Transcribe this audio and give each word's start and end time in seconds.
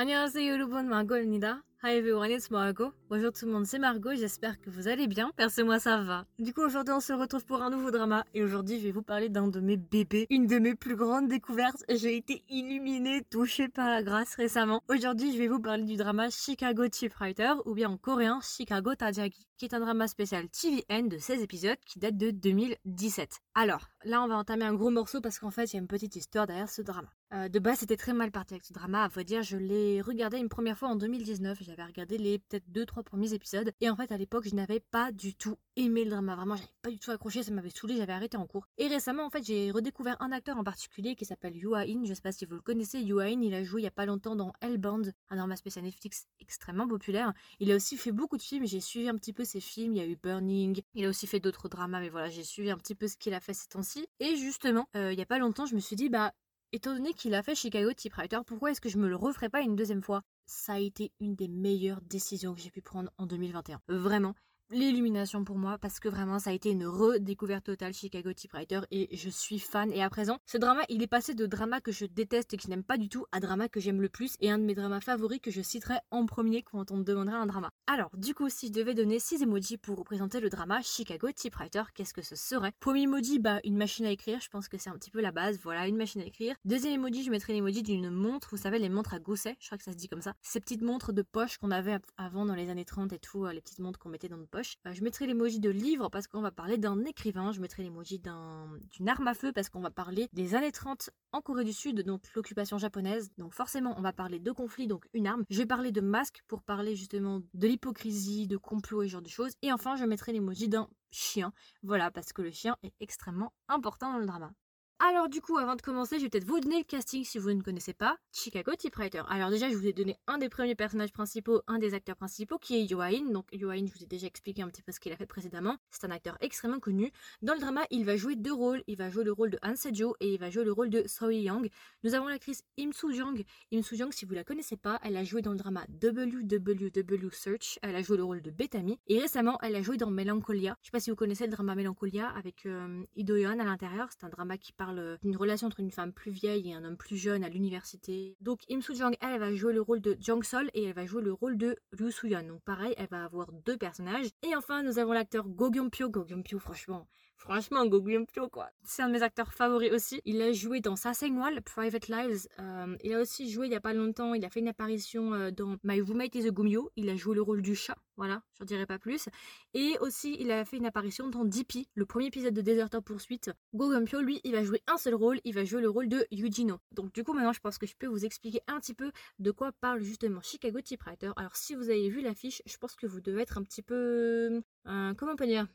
안녕하세요 0.00 0.52
여러분 0.52 0.88
마고입니다. 0.88 1.64
Hi 1.82 1.96
everyone, 1.96 2.32
it's 2.32 2.52
Margot. 2.52 2.94
Bonjour 3.10 3.32
tout 3.32 3.46
le 3.46 3.52
monde, 3.52 3.64
c'est 3.64 3.78
Margot, 3.78 4.14
j'espère 4.14 4.60
que 4.60 4.68
vous 4.68 4.86
allez 4.86 5.06
bien. 5.06 5.30
Perso 5.34 5.64
moi 5.64 5.80
ça 5.80 6.02
va. 6.02 6.26
Du 6.38 6.52
coup 6.52 6.60
aujourd'hui 6.60 6.92
on 6.94 7.00
se 7.00 7.14
retrouve 7.14 7.46
pour 7.46 7.62
un 7.62 7.70
nouveau 7.70 7.90
drama 7.90 8.22
et 8.34 8.44
aujourd'hui 8.44 8.78
je 8.78 8.84
vais 8.84 8.90
vous 8.90 9.00
parler 9.00 9.30
d'un 9.30 9.48
de 9.48 9.60
mes 9.60 9.78
bébés, 9.78 10.26
une 10.28 10.46
de 10.46 10.58
mes 10.58 10.74
plus 10.74 10.94
grandes 10.94 11.26
découvertes. 11.26 11.82
J'ai 11.88 12.18
été 12.18 12.44
illuminée, 12.50 13.22
touchée 13.30 13.68
par 13.68 13.88
la 13.88 14.02
grâce 14.02 14.34
récemment. 14.34 14.82
Aujourd'hui 14.90 15.32
je 15.32 15.38
vais 15.38 15.48
vous 15.48 15.58
parler 15.58 15.84
du 15.84 15.96
drama 15.96 16.28
Chicago 16.28 16.86
Typewriter 16.86 17.54
ou 17.64 17.72
bien 17.72 17.88
en 17.88 17.96
coréen 17.96 18.40
Chicago 18.42 18.94
Tajagi, 18.94 19.48
qui 19.56 19.64
est 19.64 19.72
un 19.72 19.80
drama 19.80 20.06
spécial 20.06 20.46
TVN 20.50 21.08
de 21.08 21.16
16 21.16 21.40
épisodes 21.40 21.78
qui 21.86 22.00
date 22.00 22.18
de 22.18 22.30
2017. 22.30 23.38
Alors 23.54 23.88
là 24.04 24.20
on 24.20 24.28
va 24.28 24.36
entamer 24.36 24.66
un 24.66 24.74
gros 24.74 24.90
morceau 24.90 25.22
parce 25.22 25.38
qu'en 25.38 25.50
fait 25.50 25.72
il 25.72 25.76
y 25.76 25.78
a 25.78 25.80
une 25.80 25.88
petite 25.88 26.14
histoire 26.14 26.46
derrière 26.46 26.68
ce 26.68 26.82
drama. 26.82 27.08
Euh, 27.34 27.48
de 27.48 27.58
base, 27.58 27.80
c'était 27.80 27.96
très 27.96 28.14
mal 28.14 28.30
parti 28.30 28.54
avec 28.54 28.64
ce 28.64 28.72
drama. 28.72 29.04
À 29.04 29.08
vrai 29.08 29.22
dire, 29.22 29.42
je 29.42 29.58
l'ai 29.58 30.00
regardé 30.00 30.38
une 30.38 30.48
première 30.48 30.78
fois 30.78 30.88
en 30.88 30.96
2019. 30.96 31.58
J'avais 31.60 31.84
regardé 31.84 32.16
les 32.16 32.38
peut-être 32.38 32.70
deux, 32.70 32.86
trois 32.98 33.04
premiers 33.04 33.32
épisodes. 33.32 33.72
Et 33.80 33.88
en 33.88 33.94
fait, 33.94 34.10
à 34.10 34.16
l'époque, 34.16 34.48
je 34.48 34.56
n'avais 34.56 34.80
pas 34.80 35.12
du 35.12 35.34
tout 35.34 35.56
aimé 35.76 36.02
le 36.02 36.10
drama. 36.10 36.34
Vraiment, 36.34 36.56
j'avais 36.56 36.68
pas 36.82 36.90
du 36.90 36.98
tout 36.98 37.12
accroché. 37.12 37.44
Ça 37.44 37.52
m'avait 37.52 37.70
saoulé. 37.70 37.96
J'avais 37.96 38.12
arrêté 38.12 38.36
en 38.36 38.46
cours. 38.46 38.66
Et 38.76 38.88
récemment, 38.88 39.24
en 39.24 39.30
fait, 39.30 39.44
j'ai 39.44 39.70
redécouvert 39.70 40.16
un 40.20 40.32
acteur 40.32 40.58
en 40.58 40.64
particulier 40.64 41.14
qui 41.14 41.24
s'appelle 41.24 41.56
Yua 41.56 41.82
In. 41.82 42.04
Je 42.04 42.12
sais 42.12 42.20
pas 42.20 42.32
si 42.32 42.44
vous 42.44 42.56
le 42.56 42.60
connaissez. 42.60 42.98
Yua 43.00 43.24
In, 43.24 43.40
il 43.42 43.54
a 43.54 43.62
joué 43.62 43.82
il 43.82 43.84
y 43.84 43.88
a 43.88 43.92
pas 43.92 44.06
longtemps 44.06 44.34
dans 44.34 44.52
Hellbound, 44.60 45.14
un 45.30 45.36
drama 45.36 45.54
spécial 45.54 45.84
Netflix 45.84 46.26
extrêmement 46.40 46.88
populaire. 46.88 47.32
Il 47.60 47.70
a 47.70 47.76
aussi 47.76 47.96
fait 47.96 48.12
beaucoup 48.12 48.36
de 48.36 48.42
films. 48.42 48.66
J'ai 48.66 48.80
suivi 48.80 49.08
un 49.08 49.14
petit 49.14 49.32
peu 49.32 49.44
ses 49.44 49.60
films. 49.60 49.92
Il 49.92 49.98
y 49.98 50.02
a 50.02 50.06
eu 50.06 50.16
Burning. 50.16 50.82
Il 50.94 51.04
a 51.04 51.08
aussi 51.08 51.28
fait 51.28 51.40
d'autres 51.40 51.68
dramas. 51.68 52.00
Mais 52.00 52.08
voilà, 52.08 52.28
j'ai 52.28 52.42
suivi 52.42 52.70
un 52.70 52.78
petit 52.78 52.96
peu 52.96 53.06
ce 53.06 53.16
qu'il 53.16 53.32
a 53.34 53.40
fait 53.40 53.54
ces 53.54 53.68
temps-ci. 53.68 54.08
Et 54.18 54.34
justement, 54.36 54.88
euh, 54.96 55.12
il 55.12 55.18
y 55.18 55.22
a 55.22 55.26
pas 55.26 55.38
longtemps, 55.38 55.66
je 55.66 55.76
me 55.76 55.80
suis 55.80 55.94
dit, 55.94 56.08
bah, 56.08 56.32
Étant 56.70 56.92
donné 56.92 57.14
qu'il 57.14 57.34
a 57.34 57.42
fait 57.42 57.54
Chicago 57.54 57.94
Typewriter, 57.94 58.40
pourquoi 58.46 58.70
est-ce 58.70 58.82
que 58.82 58.90
je 58.90 58.98
me 58.98 59.08
le 59.08 59.16
referais 59.16 59.48
pas 59.48 59.62
une 59.62 59.74
deuxième 59.74 60.02
fois? 60.02 60.22
Ça 60.50 60.72
a 60.72 60.78
été 60.78 61.12
une 61.20 61.34
des 61.34 61.46
meilleures 61.46 62.00
décisions 62.00 62.54
que 62.54 62.60
j'ai 62.62 62.70
pu 62.70 62.80
prendre 62.80 63.10
en 63.18 63.26
2021. 63.26 63.82
Vraiment, 63.88 64.34
l'illumination 64.70 65.44
pour 65.44 65.56
moi 65.56 65.78
parce 65.78 65.98
que 65.98 66.08
vraiment 66.08 66.38
ça 66.38 66.50
a 66.50 66.52
été 66.52 66.70
une 66.70 66.86
redécouverte 66.86 67.64
totale 67.64 67.94
Chicago 67.94 68.32
Typewriter 68.32 68.80
et 68.90 69.16
je 69.16 69.30
suis 69.30 69.58
fan 69.58 69.90
et 69.92 70.02
à 70.02 70.10
présent 70.10 70.38
ce 70.44 70.58
drama 70.58 70.82
il 70.90 71.02
est 71.02 71.06
passé 71.06 71.34
de 71.34 71.46
drama 71.46 71.80
que 71.80 71.90
je 71.90 72.04
déteste 72.04 72.52
et 72.52 72.58
que 72.58 72.62
je 72.62 72.68
n'aime 72.68 72.82
pas 72.82 72.98
du 72.98 73.08
tout 73.08 73.24
à 73.32 73.40
drama 73.40 73.68
que 73.68 73.80
j'aime 73.80 74.02
le 74.02 74.10
plus 74.10 74.36
et 74.40 74.50
un 74.50 74.58
de 74.58 74.64
mes 74.64 74.74
dramas 74.74 75.00
favoris 75.00 75.40
que 75.40 75.50
je 75.50 75.62
citerai 75.62 75.94
en 76.10 76.26
premier 76.26 76.62
quand 76.62 76.90
on 76.90 76.98
me 76.98 77.02
demanderait 77.02 77.36
un 77.36 77.46
drama. 77.46 77.70
Alors 77.86 78.10
du 78.14 78.34
coup 78.34 78.50
si 78.50 78.68
je 78.68 78.72
devais 78.72 78.94
donner 78.94 79.18
6 79.18 79.42
emojis 79.42 79.78
pour 79.78 79.98
représenter 79.98 80.38
le 80.38 80.50
drama 80.50 80.82
Chicago 80.82 81.32
Typewriter 81.32 81.84
qu'est-ce 81.94 82.12
que 82.12 82.22
ce 82.22 82.36
serait? 82.36 82.72
Premier 82.78 83.02
emoji 83.02 83.38
bah 83.38 83.60
une 83.64 83.76
machine 83.76 84.04
à 84.04 84.10
écrire 84.10 84.38
je 84.40 84.50
pense 84.50 84.68
que 84.68 84.76
c'est 84.76 84.90
un 84.90 84.98
petit 84.98 85.10
peu 85.10 85.22
la 85.22 85.32
base 85.32 85.58
voilà 85.62 85.86
une 85.86 85.96
machine 85.96 86.20
à 86.20 86.26
écrire. 86.26 86.54
Deuxième 86.66 86.92
emoji 86.92 87.24
je 87.24 87.30
mettrais 87.30 87.54
l'emoji 87.54 87.82
d'une 87.82 88.10
montre 88.10 88.48
vous 88.50 88.58
savez 88.58 88.78
les 88.78 88.90
montres 88.90 89.14
à 89.14 89.18
gousset 89.18 89.56
je 89.60 89.66
crois 89.66 89.78
que 89.78 89.84
ça 89.84 89.92
se 89.92 89.96
dit 89.96 90.08
comme 90.08 90.22
ça. 90.22 90.34
Ces 90.42 90.60
petites 90.60 90.82
montres 90.82 91.14
de 91.14 91.22
poche 91.22 91.56
qu'on 91.56 91.70
avait 91.70 91.98
avant 92.18 92.44
dans 92.44 92.54
les 92.54 92.68
années 92.68 92.84
30 92.84 93.14
et 93.14 93.18
tout 93.18 93.46
euh, 93.46 93.52
les 93.54 93.62
petites 93.62 93.78
montres 93.78 93.98
qu'on 93.98 94.10
mettait 94.10 94.28
dans 94.28 94.36
nos 94.36 94.46
poches. 94.46 94.57
Euh, 94.86 94.92
je 94.92 95.02
mettrai 95.02 95.26
l'emoji 95.26 95.60
de 95.60 95.70
livre 95.70 96.08
parce 96.08 96.26
qu'on 96.26 96.40
va 96.40 96.50
parler 96.50 96.78
d'un 96.78 97.04
écrivain. 97.04 97.52
Je 97.52 97.60
mettrai 97.60 97.82
l'emoji 97.82 98.18
d'une 98.18 99.08
arme 99.08 99.28
à 99.28 99.34
feu 99.34 99.52
parce 99.52 99.68
qu'on 99.68 99.80
va 99.80 99.90
parler 99.90 100.28
des 100.32 100.54
années 100.54 100.72
30 100.72 101.10
en 101.32 101.40
Corée 101.40 101.64
du 101.64 101.72
Sud, 101.72 102.02
donc 102.02 102.22
l'occupation 102.34 102.78
japonaise. 102.78 103.30
Donc 103.38 103.54
forcément, 103.54 103.94
on 103.98 104.02
va 104.02 104.12
parler 104.12 104.38
de 104.38 104.52
conflit, 104.52 104.86
donc 104.86 105.06
une 105.12 105.26
arme. 105.26 105.44
Je 105.50 105.58
vais 105.58 105.66
parler 105.66 105.92
de 105.92 106.00
masque 106.00 106.42
pour 106.48 106.62
parler 106.62 106.96
justement 106.96 107.40
de 107.54 107.66
l'hypocrisie, 107.66 108.46
de 108.46 108.56
complot 108.56 109.02
et 109.02 109.08
ce 109.08 109.12
genre 109.12 109.22
de 109.22 109.28
choses. 109.28 109.52
Et 109.62 109.72
enfin, 109.72 109.96
je 109.96 110.04
mettrai 110.04 110.32
l'emoji 110.32 110.68
d'un 110.68 110.88
chien. 111.10 111.52
Voilà, 111.82 112.10
parce 112.10 112.32
que 112.32 112.42
le 112.42 112.50
chien 112.50 112.76
est 112.82 112.92
extrêmement 113.00 113.52
important 113.68 114.12
dans 114.12 114.18
le 114.18 114.26
drama. 114.26 114.52
Alors 115.00 115.28
du 115.28 115.40
coup, 115.40 115.56
avant 115.58 115.76
de 115.76 115.80
commencer, 115.80 116.18
je 116.18 116.24
vais 116.24 116.28
peut-être 116.28 116.44
vous 116.44 116.58
donner 116.58 116.78
le 116.78 116.84
casting 116.84 117.22
si 117.22 117.38
vous 117.38 117.52
ne 117.52 117.62
connaissez 117.62 117.92
pas 117.92 118.18
Chicago 118.32 118.72
Typewriter. 118.76 119.22
Alors 119.28 119.48
déjà, 119.48 119.70
je 119.70 119.76
vous 119.76 119.86
ai 119.86 119.92
donné 119.92 120.16
un 120.26 120.38
des 120.38 120.48
premiers 120.48 120.74
personnages 120.74 121.12
principaux, 121.12 121.62
un 121.68 121.78
des 121.78 121.94
acteurs 121.94 122.16
principaux, 122.16 122.58
qui 122.58 122.74
est 122.74 122.84
Yoain. 122.84 123.30
Donc 123.30 123.46
Yoain, 123.52 123.86
je 123.86 123.92
vous 123.92 124.02
ai 124.02 124.06
déjà 124.06 124.26
expliqué 124.26 124.60
un 124.60 124.66
petit 124.66 124.82
peu 124.82 124.90
ce 124.90 124.98
qu'il 124.98 125.12
a 125.12 125.16
fait 125.16 125.24
précédemment. 125.24 125.76
C'est 125.92 126.04
un 126.04 126.10
acteur 126.10 126.36
extrêmement 126.40 126.80
connu. 126.80 127.12
Dans 127.42 127.54
le 127.54 127.60
drama, 127.60 127.82
il 127.90 128.04
va 128.04 128.16
jouer 128.16 128.34
deux 128.34 128.52
rôles. 128.52 128.82
Il 128.88 128.96
va 128.96 129.08
jouer 129.08 129.22
le 129.22 129.30
rôle 129.30 129.50
de 129.50 129.58
Han 129.62 129.76
Sejo 129.76 130.16
et 130.18 130.34
il 130.34 130.40
va 130.40 130.50
jouer 130.50 130.64
le 130.64 130.72
rôle 130.72 130.90
de 130.90 131.04
Seo 131.06 131.30
Young. 131.30 131.70
Nous 132.02 132.14
avons 132.14 132.26
l'actrice 132.26 132.64
Im 132.76 132.90
Soo 132.90 133.12
Jung. 133.12 133.44
Im 133.72 133.82
Soo 133.82 133.94
Jung, 133.94 134.10
si 134.10 134.24
vous 134.24 134.34
la 134.34 134.42
connaissez 134.42 134.76
pas, 134.76 134.98
elle 135.04 135.16
a 135.16 135.22
joué 135.22 135.42
dans 135.42 135.52
le 135.52 135.58
drama 135.58 135.86
WWW 136.02 137.30
Search. 137.30 137.78
Elle 137.82 137.94
a 137.94 138.02
joué 138.02 138.16
le 138.16 138.24
rôle 138.24 138.42
de 138.42 138.50
Bethany. 138.50 138.98
Et 139.06 139.20
récemment, 139.20 139.58
elle 139.62 139.76
a 139.76 139.82
joué 139.82 139.96
dans 139.96 140.10
Melancholia. 140.10 140.76
Je 140.82 140.86
sais 140.86 140.90
pas 140.90 140.98
si 140.98 141.10
vous 141.10 141.16
connaissez 141.16 141.44
le 141.44 141.52
drama 141.52 141.76
Melancholia 141.76 142.30
avec 142.30 142.66
euh, 142.66 143.04
Ido 143.14 143.36
Yeon 143.36 143.60
à 143.60 143.64
l'intérieur. 143.64 144.08
C'est 144.10 144.26
un 144.26 144.28
drama 144.28 144.58
qui 144.58 144.72
parle 144.72 144.87
d'une 144.94 145.36
relation 145.36 145.66
entre 145.66 145.80
une 145.80 145.90
femme 145.90 146.12
plus 146.12 146.30
vieille 146.30 146.70
et 146.70 146.74
un 146.74 146.84
homme 146.84 146.96
plus 146.96 147.16
jeune 147.16 147.44
à 147.44 147.48
l'université. 147.48 148.36
Donc 148.40 148.60
Im 148.70 148.80
Soo 148.80 148.94
Jung, 148.94 149.16
elle, 149.20 149.38
va 149.38 149.54
jouer 149.54 149.72
le 149.72 149.80
rôle 149.80 150.00
de 150.00 150.16
Jung 150.20 150.42
Sol 150.42 150.70
et 150.74 150.84
elle 150.84 150.94
va 150.94 151.06
jouer 151.06 151.22
le 151.22 151.32
rôle 151.32 151.56
de 151.56 151.76
Ryu 151.92 152.12
Soo 152.12 152.26
Yeon. 152.26 152.46
Donc 152.46 152.62
pareil, 152.62 152.94
elle 152.96 153.08
va 153.08 153.24
avoir 153.24 153.52
deux 153.52 153.76
personnages. 153.76 154.26
Et 154.42 154.54
enfin, 154.56 154.82
nous 154.82 154.98
avons 154.98 155.12
l'acteur 155.12 155.48
Go 155.48 155.70
Gyung 155.72 155.90
Pyo. 155.90 156.08
Go 156.08 156.24
Gyung 156.26 156.42
Pyo, 156.42 156.58
franchement, 156.58 157.08
Franchement, 157.38 157.86
Go 157.86 158.02
Pyo, 158.02 158.48
quoi. 158.48 158.68
C'est 158.82 159.00
un 159.00 159.08
de 159.08 159.12
mes 159.12 159.22
acteurs 159.22 159.52
favoris 159.52 159.92
aussi. 159.92 160.20
Il 160.24 160.42
a 160.42 160.52
joué 160.52 160.80
dans 160.80 160.96
Sasengwal, 160.96 161.62
Private 161.62 162.08
Lives. 162.08 162.48
Euh, 162.58 162.96
il 163.04 163.14
a 163.14 163.20
aussi 163.20 163.48
joué 163.48 163.68
il 163.68 163.72
y 163.72 163.76
a 163.76 163.80
pas 163.80 163.94
longtemps, 163.94 164.34
il 164.34 164.44
a 164.44 164.50
fait 164.50 164.58
une 164.58 164.68
apparition 164.68 165.32
euh, 165.32 165.52
dans 165.52 165.76
My 165.84 166.00
Roommate 166.00 166.34
is 166.34 166.48
a 166.48 166.50
Gumyo. 166.50 166.90
Il 166.96 167.08
a 167.08 167.14
joué 167.14 167.36
le 167.36 167.42
rôle 167.42 167.62
du 167.62 167.76
chat. 167.76 167.96
Voilà, 168.16 168.42
j'en 168.58 168.64
dirai 168.64 168.86
pas 168.86 168.98
plus. 168.98 169.28
Et 169.72 169.96
aussi, 170.00 170.36
il 170.40 170.50
a 170.50 170.64
fait 170.64 170.78
une 170.78 170.86
apparition 170.86 171.28
dans 171.28 171.44
DP, 171.44 171.86
le 171.94 172.04
premier 172.06 172.26
épisode 172.26 172.54
de 172.54 172.60
Desertor 172.60 173.04
Poursuite. 173.04 173.52
Go 173.72 173.94
Pyo, 174.04 174.20
lui, 174.20 174.40
il 174.42 174.52
va 174.52 174.64
jouer 174.64 174.82
un 174.88 174.96
seul 174.96 175.14
rôle. 175.14 175.40
Il 175.44 175.54
va 175.54 175.64
jouer 175.64 175.80
le 175.80 175.88
rôle 175.88 176.08
de 176.08 176.26
Yujino. 176.32 176.80
Donc, 176.90 177.14
du 177.14 177.22
coup, 177.22 177.34
maintenant, 177.34 177.52
je 177.52 177.60
pense 177.60 177.78
que 177.78 177.86
je 177.86 177.94
peux 177.96 178.08
vous 178.08 178.24
expliquer 178.24 178.60
un 178.66 178.80
petit 178.80 178.94
peu 178.94 179.12
de 179.38 179.52
quoi 179.52 179.70
parle 179.80 180.02
justement 180.02 180.42
Chicago 180.42 180.80
Typewriter. 180.80 181.30
Alors, 181.36 181.54
si 181.54 181.76
vous 181.76 181.88
avez 181.88 182.08
vu 182.08 182.20
l'affiche, 182.20 182.62
je 182.66 182.76
pense 182.78 182.96
que 182.96 183.06
vous 183.06 183.20
devez 183.20 183.42
être 183.42 183.58
un 183.58 183.62
petit 183.62 183.82
peu... 183.82 184.60
Euh, 184.86 185.14
comment 185.14 185.32
on 185.32 185.36
peut 185.36 185.46
dire? 185.46 185.68